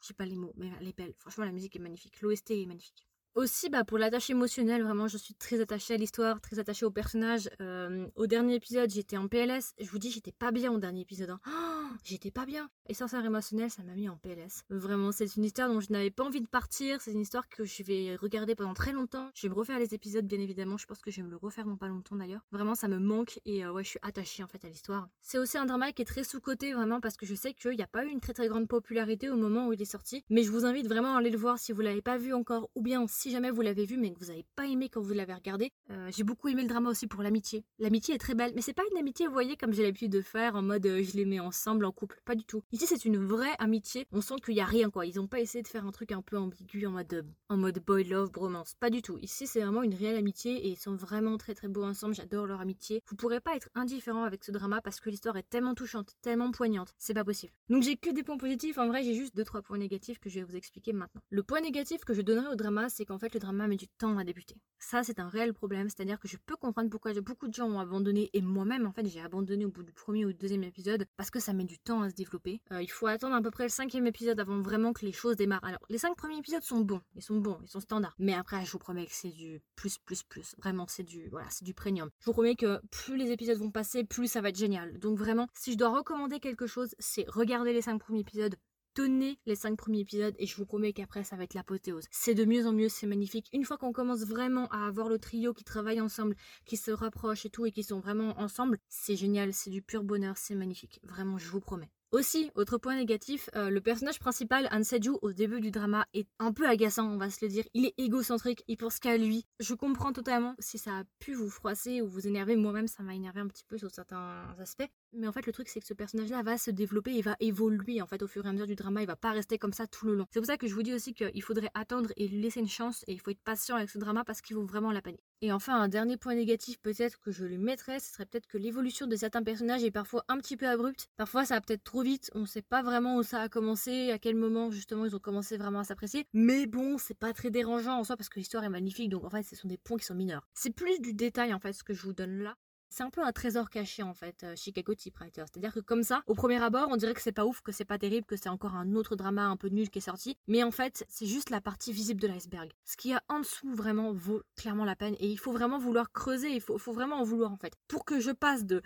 Je 0.00 0.08
sais 0.08 0.14
pas 0.14 0.26
les 0.26 0.36
mots, 0.36 0.52
mais 0.56 0.70
elle 0.80 0.88
est 0.88 0.96
belle. 0.96 1.14
Franchement, 1.18 1.44
la 1.44 1.52
musique 1.52 1.76
est 1.76 1.80
magnifique. 1.80 2.20
L'OST 2.20 2.50
est 2.50 2.66
magnifique. 2.66 3.06
Aussi, 3.34 3.68
bah, 3.68 3.82
pour 3.84 3.98
l'attache 3.98 4.30
émotionnelle, 4.30 4.82
vraiment, 4.82 5.08
je 5.08 5.16
suis 5.16 5.34
très 5.34 5.60
attachée 5.60 5.94
à 5.94 5.96
l'histoire, 5.96 6.40
très 6.40 6.60
attachée 6.60 6.86
au 6.86 6.90
personnage. 6.92 7.50
Euh, 7.60 8.06
au 8.14 8.28
dernier 8.28 8.54
épisode, 8.54 8.90
j'étais 8.90 9.16
en 9.16 9.26
PLS. 9.26 9.74
Je 9.80 9.88
vous 9.90 9.98
dis, 9.98 10.10
j'étais 10.10 10.30
pas 10.30 10.52
bien 10.52 10.70
au 10.70 10.78
dernier 10.78 11.00
épisode. 11.00 11.30
Hein. 11.30 11.40
Oh, 11.48 11.73
j'étais 12.02 12.30
pas 12.30 12.46
bien. 12.46 12.68
Et 12.88 12.94
sincère 12.94 13.24
émotionnel, 13.24 13.70
ça 13.70 13.82
m'a 13.82 13.94
mis 13.94 14.08
en 14.08 14.16
PLS. 14.16 14.64
Vraiment, 14.70 15.12
c'est 15.12 15.36
une 15.36 15.44
histoire 15.44 15.68
dont 15.68 15.80
je 15.80 15.92
n'avais 15.92 16.10
pas 16.10 16.24
envie 16.24 16.40
de 16.40 16.48
partir. 16.48 17.00
C'est 17.00 17.12
une 17.12 17.20
histoire 17.20 17.48
que 17.48 17.64
je 17.64 17.82
vais 17.82 18.16
regarder 18.16 18.54
pendant 18.54 18.74
très 18.74 18.92
longtemps. 18.92 19.30
Je 19.34 19.42
vais 19.42 19.48
me 19.48 19.54
refaire 19.54 19.78
les 19.78 19.94
épisodes, 19.94 20.26
bien 20.26 20.40
évidemment. 20.40 20.76
Je 20.76 20.86
pense 20.86 21.00
que 21.00 21.10
je 21.10 21.16
vais 21.16 21.22
me 21.22 21.30
le 21.30 21.36
refaire 21.36 21.64
dans 21.64 21.76
pas 21.76 21.88
longtemps 21.88 22.16
d'ailleurs. 22.16 22.42
Vraiment, 22.52 22.74
ça 22.74 22.88
me 22.88 22.98
manque 22.98 23.40
et 23.44 23.64
euh, 23.64 23.72
ouais, 23.72 23.84
je 23.84 23.90
suis 23.90 23.98
attachée 24.02 24.42
en 24.42 24.48
fait 24.48 24.64
à 24.64 24.68
l'histoire. 24.68 25.08
C'est 25.20 25.38
aussi 25.38 25.58
un 25.58 25.66
drama 25.66 25.92
qui 25.92 26.02
est 26.02 26.06
très 26.06 26.24
sous-coté, 26.24 26.74
vraiment, 26.74 27.00
parce 27.00 27.16
que 27.16 27.26
je 27.26 27.34
sais 27.34 27.54
qu'il 27.54 27.76
n'y 27.76 27.82
a 27.82 27.86
pas 27.86 28.04
eu 28.04 28.08
une 28.08 28.20
très 28.20 28.32
très 28.32 28.48
grande 28.48 28.68
popularité 28.68 29.30
au 29.30 29.36
moment 29.36 29.68
où 29.68 29.72
il 29.72 29.80
est 29.80 29.86
sorti. 29.86 30.24
Mais 30.30 30.42
je 30.42 30.50
vous 30.50 30.64
invite 30.64 30.86
vraiment 30.86 31.14
à 31.14 31.18
aller 31.18 31.30
le 31.30 31.38
voir 31.38 31.58
si 31.58 31.72
vous 31.72 31.80
l'avez 31.80 32.02
pas 32.02 32.18
vu 32.18 32.34
encore, 32.34 32.70
ou 32.74 32.82
bien 32.82 33.06
si 33.08 33.30
jamais 33.30 33.50
vous 33.50 33.62
l'avez 33.62 33.86
vu 33.86 33.96
mais 33.96 34.12
que 34.12 34.18
vous 34.18 34.26
n'avez 34.26 34.44
pas 34.56 34.66
aimé 34.66 34.88
quand 34.88 35.00
vous 35.00 35.12
l'avez 35.12 35.34
regardé. 35.34 35.72
Euh, 35.90 36.10
j'ai 36.14 36.24
beaucoup 36.24 36.48
aimé 36.48 36.62
le 36.62 36.68
drama 36.68 36.90
aussi 36.90 37.06
pour 37.06 37.22
l'amitié. 37.22 37.64
L'amitié 37.78 38.14
est 38.14 38.18
très 38.18 38.34
belle, 38.34 38.52
mais 38.54 38.62
c'est 38.62 38.72
pas 38.72 38.82
une 38.90 38.98
amitié, 38.98 39.26
vous 39.26 39.32
voyez, 39.32 39.56
comme 39.56 39.72
j'ai 39.72 39.82
l'habitude 39.82 40.12
de 40.12 40.20
faire 40.20 40.56
en 40.56 40.62
mode 40.62 40.86
euh, 40.86 41.02
je 41.02 41.16
les 41.16 41.24
mets 41.24 41.40
ensemble 41.40 41.83
en 41.84 41.92
couple. 41.92 42.20
Pas 42.24 42.34
du 42.34 42.44
tout. 42.44 42.62
Ici, 42.72 42.86
c'est 42.86 43.04
une 43.04 43.16
vraie 43.16 43.54
amitié. 43.58 44.06
On 44.12 44.20
sent 44.20 44.36
qu'il 44.44 44.54
y 44.54 44.60
a 44.60 44.64
rien, 44.64 44.90
quoi. 44.90 45.06
Ils 45.06 45.20
ont 45.20 45.26
pas 45.26 45.40
essayé 45.40 45.62
de 45.62 45.68
faire 45.68 45.86
un 45.86 45.92
truc 45.92 46.12
un 46.12 46.22
peu 46.22 46.36
ambigu 46.38 46.86
en 46.86 46.90
mode, 46.90 47.14
euh, 47.14 47.22
en 47.48 47.56
mode 47.56 47.78
boy 47.84 48.04
love, 48.04 48.30
bromance. 48.30 48.74
Pas 48.80 48.90
du 48.90 49.02
tout. 49.02 49.18
Ici, 49.22 49.46
c'est 49.46 49.60
vraiment 49.60 49.82
une 49.82 49.94
réelle 49.94 50.16
amitié 50.16 50.66
et 50.66 50.68
ils 50.68 50.78
sont 50.78 50.94
vraiment 50.94 51.36
très 51.38 51.54
très 51.54 51.68
beaux 51.68 51.84
ensemble. 51.84 52.14
J'adore 52.14 52.46
leur 52.46 52.60
amitié. 52.60 53.02
Vous 53.08 53.16
pourrez 53.16 53.40
pas 53.40 53.56
être 53.56 53.68
indifférent 53.74 54.24
avec 54.24 54.44
ce 54.44 54.52
drama 54.52 54.80
parce 54.80 55.00
que 55.00 55.10
l'histoire 55.10 55.36
est 55.36 55.48
tellement 55.48 55.74
touchante, 55.74 56.14
tellement 56.22 56.50
poignante. 56.50 56.94
C'est 56.98 57.14
pas 57.14 57.24
possible. 57.24 57.52
Donc 57.68 57.82
j'ai 57.82 57.96
que 57.96 58.10
des 58.10 58.22
points 58.22 58.38
positifs. 58.38 58.78
En 58.78 58.88
vrai, 58.88 59.02
j'ai 59.02 59.14
juste 59.14 59.36
deux 59.36 59.44
trois 59.44 59.62
points 59.62 59.78
négatifs 59.78 60.18
que 60.18 60.28
je 60.28 60.40
vais 60.40 60.44
vous 60.44 60.56
expliquer 60.56 60.92
maintenant. 60.92 61.20
Le 61.30 61.42
point 61.42 61.60
négatif 61.60 62.04
que 62.04 62.14
je 62.14 62.22
donnerai 62.22 62.48
au 62.48 62.56
drama, 62.56 62.88
c'est 62.88 63.04
qu'en 63.04 63.18
fait, 63.18 63.34
le 63.34 63.40
drama 63.40 63.66
met 63.66 63.76
du 63.76 63.88
temps 63.88 64.18
à 64.18 64.24
débuter. 64.24 64.56
Ça, 64.78 65.02
c'est 65.02 65.18
un 65.18 65.28
réel 65.28 65.54
problème, 65.54 65.88
c'est-à-dire 65.88 66.18
que 66.18 66.28
je 66.28 66.36
peux 66.36 66.56
comprendre 66.56 66.90
pourquoi 66.90 67.12
beaucoup 67.20 67.48
de 67.48 67.54
gens 67.54 67.68
ont 67.68 67.80
abandonné, 67.80 68.30
et 68.32 68.42
moi-même, 68.42 68.86
en 68.86 68.92
fait, 68.92 69.06
j'ai 69.06 69.20
abandonné 69.20 69.64
au 69.64 69.70
bout 69.70 69.82
du 69.82 69.92
premier 69.92 70.24
ou 70.26 70.32
deuxième 70.32 70.64
épisode, 70.64 71.06
parce 71.16 71.30
que 71.30 71.40
ça 71.40 71.52
met 71.52 71.64
du 71.64 71.73
temps 71.78 72.02
à 72.02 72.10
se 72.10 72.14
développer. 72.14 72.60
Euh, 72.72 72.82
il 72.82 72.90
faut 72.90 73.06
attendre 73.06 73.34
à 73.34 73.42
peu 73.42 73.50
près 73.50 73.64
le 73.64 73.70
cinquième 73.70 74.06
épisode 74.06 74.40
avant 74.40 74.60
vraiment 74.60 74.92
que 74.92 75.04
les 75.04 75.12
choses 75.12 75.36
démarrent. 75.36 75.64
Alors, 75.64 75.80
les 75.88 75.98
cinq 75.98 76.16
premiers 76.16 76.38
épisodes 76.38 76.62
sont 76.62 76.80
bons, 76.80 77.00
ils 77.14 77.22
sont 77.22 77.36
bons, 77.36 77.58
ils 77.62 77.68
sont 77.68 77.80
standards. 77.80 78.14
Mais 78.18 78.34
après, 78.34 78.64
je 78.64 78.70
vous 78.70 78.78
promets 78.78 79.06
que 79.06 79.14
c'est 79.14 79.30
du 79.30 79.62
plus, 79.76 79.98
plus, 79.98 80.22
plus. 80.22 80.54
Vraiment, 80.58 80.86
c'est 80.88 81.02
du, 81.02 81.28
voilà, 81.28 81.46
c'est 81.50 81.64
du 81.64 81.74
premium. 81.74 82.10
Je 82.20 82.26
vous 82.26 82.32
promets 82.32 82.56
que 82.56 82.80
plus 82.90 83.16
les 83.16 83.30
épisodes 83.30 83.58
vont 83.58 83.70
passer, 83.70 84.04
plus 84.04 84.28
ça 84.28 84.40
va 84.40 84.50
être 84.50 84.58
génial. 84.58 84.98
Donc 84.98 85.18
vraiment, 85.18 85.48
si 85.54 85.72
je 85.72 85.78
dois 85.78 85.90
recommander 85.90 86.40
quelque 86.40 86.66
chose, 86.66 86.94
c'est 86.98 87.28
regarder 87.28 87.72
les 87.72 87.82
cinq 87.82 87.98
premiers 87.98 88.20
épisodes, 88.20 88.56
tenez 88.94 89.38
les 89.46 89.56
cinq 89.56 89.76
premiers 89.76 90.00
épisodes 90.00 90.34
et 90.38 90.46
je 90.46 90.56
vous 90.56 90.66
promets 90.66 90.92
qu'après 90.92 91.24
ça 91.24 91.36
va 91.36 91.44
être 91.44 91.54
l'apothéose. 91.54 92.04
C'est 92.10 92.34
de 92.34 92.44
mieux 92.44 92.66
en 92.66 92.72
mieux, 92.72 92.88
c'est 92.88 93.06
magnifique. 93.06 93.48
Une 93.52 93.64
fois 93.64 93.76
qu'on 93.76 93.92
commence 93.92 94.24
vraiment 94.24 94.68
à 94.68 94.86
avoir 94.86 95.08
le 95.08 95.18
trio 95.18 95.52
qui 95.52 95.64
travaille 95.64 96.00
ensemble, 96.00 96.36
qui 96.64 96.76
se 96.76 96.90
rapproche 96.90 97.46
et 97.46 97.50
tout 97.50 97.66
et 97.66 97.72
qui 97.72 97.82
sont 97.82 98.00
vraiment 98.00 98.38
ensemble, 98.40 98.78
c'est 98.88 99.16
génial, 99.16 99.52
c'est 99.52 99.70
du 99.70 99.82
pur 99.82 100.04
bonheur, 100.04 100.36
c'est 100.36 100.54
magnifique. 100.54 101.00
Vraiment, 101.02 101.38
je 101.38 101.48
vous 101.48 101.60
promets. 101.60 101.90
Aussi, 102.14 102.52
autre 102.54 102.78
point 102.78 102.94
négatif, 102.94 103.50
euh, 103.56 103.70
le 103.70 103.80
personnage 103.80 104.20
principal, 104.20 104.68
Han 104.70 104.84
Seju, 104.84 105.18
au 105.20 105.32
début 105.32 105.60
du 105.60 105.72
drama, 105.72 106.06
est 106.14 106.28
un 106.38 106.52
peu 106.52 106.64
agaçant, 106.68 107.08
on 107.08 107.16
va 107.16 107.28
se 107.28 107.44
le 107.44 107.48
dire. 107.48 107.64
Il 107.74 107.86
est 107.86 107.94
égocentrique, 107.98 108.62
il 108.68 108.76
pense 108.76 109.00
qu'à 109.00 109.16
lui. 109.16 109.44
Je 109.58 109.74
comprends 109.74 110.12
totalement 110.12 110.54
si 110.60 110.78
ça 110.78 110.98
a 110.98 111.02
pu 111.18 111.34
vous 111.34 111.50
froisser 111.50 112.02
ou 112.02 112.06
vous 112.06 112.28
énerver. 112.28 112.54
Moi-même, 112.54 112.86
ça 112.86 113.02
m'a 113.02 113.16
énervé 113.16 113.40
un 113.40 113.48
petit 113.48 113.64
peu 113.64 113.78
sur 113.78 113.90
certains 113.90 114.46
aspects. 114.60 114.88
Mais 115.12 115.26
en 115.26 115.32
fait, 115.32 115.44
le 115.44 115.52
truc, 115.52 115.68
c'est 115.68 115.80
que 115.80 115.86
ce 115.86 115.94
personnage-là 115.94 116.44
va 116.44 116.56
se 116.56 116.70
développer 116.70 117.16
et 117.16 117.20
va 117.20 117.34
évoluer 117.40 118.00
en 118.00 118.06
fait 118.06 118.22
au 118.22 118.28
fur 118.28 118.46
et 118.46 118.48
à 118.48 118.52
mesure 118.52 118.68
du 118.68 118.76
drama. 118.76 119.02
Il 119.02 119.08
va 119.08 119.16
pas 119.16 119.32
rester 119.32 119.58
comme 119.58 119.72
ça 119.72 119.88
tout 119.88 120.06
le 120.06 120.14
long. 120.14 120.26
C'est 120.30 120.38
pour 120.38 120.46
ça 120.46 120.56
que 120.56 120.68
je 120.68 120.74
vous 120.74 120.84
dis 120.84 120.94
aussi 120.94 121.14
qu'il 121.14 121.42
faudrait 121.42 121.70
attendre 121.74 122.12
et 122.16 122.28
lui 122.28 122.40
laisser 122.40 122.60
une 122.60 122.68
chance 122.68 123.02
et 123.08 123.12
il 123.12 123.20
faut 123.20 123.32
être 123.32 123.42
patient 123.42 123.74
avec 123.74 123.90
ce 123.90 123.98
drama 123.98 124.22
parce 124.22 124.40
qu'il 124.40 124.54
vaut 124.54 124.64
vraiment 124.64 124.92
la 124.92 125.02
peine. 125.02 125.16
Et 125.42 125.52
enfin, 125.52 125.80
un 125.80 125.88
dernier 125.88 126.16
point 126.16 126.34
négatif 126.34 126.80
peut-être 126.80 127.20
que 127.20 127.30
je 127.30 127.44
lui 127.44 127.58
mettrais, 127.58 128.00
ce 128.00 128.12
serait 128.12 128.26
peut-être 128.26 128.46
que 128.46 128.56
l'évolution 128.58 129.06
de 129.06 129.16
certains 129.16 129.42
personnages 129.42 129.84
est 129.84 129.90
parfois 129.90 130.24
un 130.28 130.38
petit 130.38 130.56
peu 130.56 130.66
abrupte. 130.66 131.08
Parfois, 131.16 131.44
ça 131.44 131.54
va 131.56 131.60
peut-être 131.60 131.84
trop 131.84 132.02
vite. 132.02 132.30
On 132.34 132.46
sait 132.46 132.62
pas 132.62 132.82
vraiment 132.82 133.16
où 133.16 133.22
ça 133.22 133.40
a 133.42 133.48
commencé, 133.48 134.10
à 134.10 134.18
quel 134.18 134.36
moment 134.36 134.70
justement 134.70 135.04
ils 135.04 135.14
ont 135.14 135.20
commencé 135.20 135.56
vraiment 135.56 135.80
à 135.80 135.84
s'apprécier. 135.84 136.26
Mais 136.32 136.66
bon, 136.66 136.98
c'est 136.98 137.18
pas 137.18 137.32
très 137.32 137.50
dérangeant 137.50 137.98
en 137.98 138.04
soi 138.04 138.16
parce 138.16 138.28
que 138.28 138.38
l'histoire 138.38 138.64
est 138.64 138.70
magnifique. 138.70 139.10
Donc 139.10 139.24
en 139.24 139.30
fait, 139.30 139.42
ce 139.42 139.56
sont 139.56 139.68
des 139.68 139.78
points 139.78 139.98
qui 139.98 140.04
sont 140.04 140.14
mineurs. 140.14 140.48
C'est 140.54 140.74
plus 140.74 140.98
du 141.00 141.14
détail 141.14 141.52
en 141.52 141.58
fait 141.58 141.72
ce 141.72 141.84
que 141.84 141.94
je 141.94 142.02
vous 142.02 142.14
donne 142.14 142.38
là 142.38 142.56
c'est 142.94 143.02
un 143.02 143.10
peu 143.10 143.24
un 143.24 143.32
trésor 143.32 143.70
caché 143.70 144.04
en 144.04 144.14
fait, 144.14 144.44
euh, 144.44 144.54
Chicago 144.56 144.94
Typewriter. 144.94 145.42
C'est-à-dire 145.50 145.74
que 145.74 145.80
comme 145.80 146.04
ça, 146.04 146.22
au 146.28 146.34
premier 146.34 146.62
abord, 146.62 146.88
on 146.90 146.96
dirait 146.96 147.12
que 147.12 147.20
c'est 147.20 147.32
pas 147.32 147.44
ouf, 147.44 147.60
que 147.60 147.72
c'est 147.72 147.84
pas 147.84 147.98
terrible, 147.98 148.24
que 148.24 148.36
c'est 148.36 148.48
encore 148.48 148.76
un 148.76 148.94
autre 148.94 149.16
drama 149.16 149.46
un 149.46 149.56
peu 149.56 149.68
nul 149.68 149.90
qui 149.90 149.98
est 149.98 150.02
sorti. 150.02 150.36
Mais 150.46 150.62
en 150.62 150.70
fait, 150.70 151.04
c'est 151.08 151.26
juste 151.26 151.50
la 151.50 151.60
partie 151.60 151.92
visible 151.92 152.20
de 152.20 152.28
l'iceberg. 152.28 152.70
Ce 152.84 152.96
qu'il 152.96 153.10
y 153.10 153.14
a 153.14 153.22
en 153.28 153.40
dessous 153.40 153.74
vraiment 153.74 154.12
vaut 154.12 154.42
clairement 154.54 154.84
la 154.84 154.94
peine 154.94 155.16
et 155.18 155.26
il 155.26 155.38
faut 155.38 155.50
vraiment 155.50 155.78
vouloir 155.78 156.12
creuser, 156.12 156.50
il 156.54 156.60
faut, 156.60 156.78
vraiment 156.92 157.16
en 157.16 157.24
vouloir 157.24 157.50
en 157.50 157.56
fait. 157.56 157.74
Pour 157.88 158.04
que 158.04 158.20
je 158.20 158.30
passe 158.30 158.64
de 158.64 158.80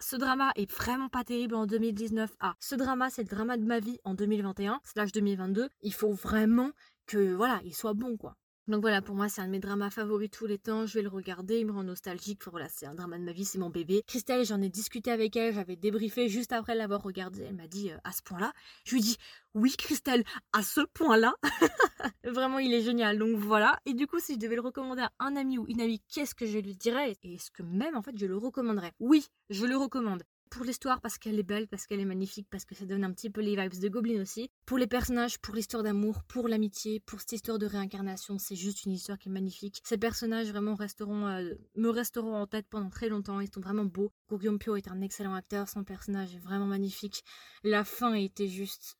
ce 0.00 0.16
drama 0.16 0.50
est 0.56 0.70
vraiment 0.70 1.08
pas 1.08 1.22
terrible 1.22 1.54
en 1.54 1.66
2019 1.66 2.32
à 2.40 2.56
ce 2.58 2.74
drama 2.74 3.08
c'est 3.08 3.22
le 3.22 3.28
drama 3.28 3.56
de 3.56 3.64
ma 3.64 3.78
vie 3.78 4.00
en 4.02 4.14
2021 4.14 4.80
slash 4.82 5.12
2022, 5.12 5.68
il 5.82 5.94
faut 5.94 6.12
vraiment 6.12 6.72
que 7.06 7.32
voilà, 7.34 7.60
il 7.64 7.74
soit 7.74 7.94
bon 7.94 8.16
quoi. 8.16 8.34
Donc 8.68 8.80
voilà, 8.80 9.02
pour 9.02 9.16
moi, 9.16 9.28
c'est 9.28 9.40
un 9.40 9.46
de 9.46 9.50
mes 9.50 9.58
dramas 9.58 9.90
favoris 9.90 10.30
tous 10.30 10.46
les 10.46 10.58
temps. 10.58 10.86
Je 10.86 10.94
vais 10.94 11.02
le 11.02 11.08
regarder, 11.08 11.58
il 11.58 11.66
me 11.66 11.72
rend 11.72 11.82
nostalgique. 11.82 12.40
Voilà, 12.48 12.68
c'est 12.68 12.86
un 12.86 12.94
drama 12.94 13.18
de 13.18 13.24
ma 13.24 13.32
vie, 13.32 13.44
c'est 13.44 13.58
mon 13.58 13.70
bébé. 13.70 14.04
Christelle, 14.06 14.44
j'en 14.44 14.62
ai 14.62 14.68
discuté 14.68 15.10
avec 15.10 15.34
elle, 15.34 15.52
j'avais 15.52 15.74
débriefé 15.74 16.28
juste 16.28 16.52
après 16.52 16.76
l'avoir 16.76 17.02
regardé. 17.02 17.42
Elle 17.42 17.56
m'a 17.56 17.66
dit 17.66 17.90
euh, 17.90 17.96
à 18.04 18.12
ce 18.12 18.22
point-là. 18.22 18.52
Je 18.84 18.94
lui 18.94 19.00
dis 19.00 19.16
oui, 19.54 19.74
Christelle, 19.76 20.22
à 20.52 20.62
ce 20.62 20.80
point-là. 20.94 21.34
Vraiment, 22.24 22.60
il 22.60 22.72
est 22.72 22.82
génial. 22.82 23.18
Donc 23.18 23.36
voilà. 23.36 23.80
Et 23.84 23.94
du 23.94 24.06
coup, 24.06 24.20
si 24.20 24.34
je 24.34 24.38
devais 24.38 24.54
le 24.54 24.60
recommander 24.60 25.02
à 25.02 25.10
un 25.18 25.34
ami 25.34 25.58
ou 25.58 25.66
une 25.68 25.80
amie, 25.80 26.00
qu'est-ce 26.08 26.36
que 26.36 26.46
je 26.46 26.58
lui 26.58 26.76
dirais? 26.76 27.16
Et 27.24 27.34
est-ce 27.34 27.50
que 27.50 27.64
même 27.64 27.96
en 27.96 28.02
fait 28.02 28.16
je 28.16 28.26
le 28.26 28.36
recommanderais? 28.36 28.92
Oui, 29.00 29.26
je 29.50 29.66
le 29.66 29.76
recommande 29.76 30.22
pour 30.52 30.64
l'histoire 30.64 31.00
parce 31.00 31.16
qu'elle 31.16 31.38
est 31.38 31.42
belle, 31.42 31.66
parce 31.66 31.86
qu'elle 31.86 32.00
est 32.00 32.04
magnifique, 32.04 32.46
parce 32.50 32.66
que 32.66 32.74
ça 32.74 32.84
donne 32.84 33.04
un 33.04 33.12
petit 33.12 33.30
peu 33.30 33.40
les 33.40 33.56
vibes 33.56 33.80
de 33.80 33.88
Goblin 33.88 34.20
aussi. 34.20 34.50
Pour 34.66 34.76
les 34.76 34.86
personnages, 34.86 35.38
pour 35.38 35.54
l'histoire 35.54 35.82
d'amour, 35.82 36.22
pour 36.24 36.46
l'amitié, 36.46 37.00
pour 37.00 37.20
cette 37.20 37.32
histoire 37.32 37.58
de 37.58 37.64
réincarnation, 37.64 38.38
c'est 38.38 38.54
juste 38.54 38.84
une 38.84 38.92
histoire 38.92 39.18
qui 39.18 39.30
est 39.30 39.32
magnifique. 39.32 39.80
Ces 39.82 39.96
personnages 39.96 40.48
vraiment 40.48 40.74
resteront, 40.74 41.26
euh, 41.26 41.54
me 41.76 41.88
resteront 41.88 42.34
en 42.36 42.46
tête 42.46 42.66
pendant 42.68 42.90
très 42.90 43.08
longtemps. 43.08 43.40
Ils 43.40 43.50
sont 43.50 43.60
vraiment 43.60 43.86
beaux. 43.86 44.12
Go 44.28 44.38
Pyo 44.58 44.76
est 44.76 44.88
un 44.88 45.00
excellent 45.00 45.34
acteur, 45.34 45.68
son 45.68 45.84
personnage 45.84 46.34
est 46.34 46.38
vraiment 46.38 46.66
magnifique. 46.66 47.24
La 47.64 47.82
fin 47.82 48.12
était 48.12 48.48
juste 48.48 48.98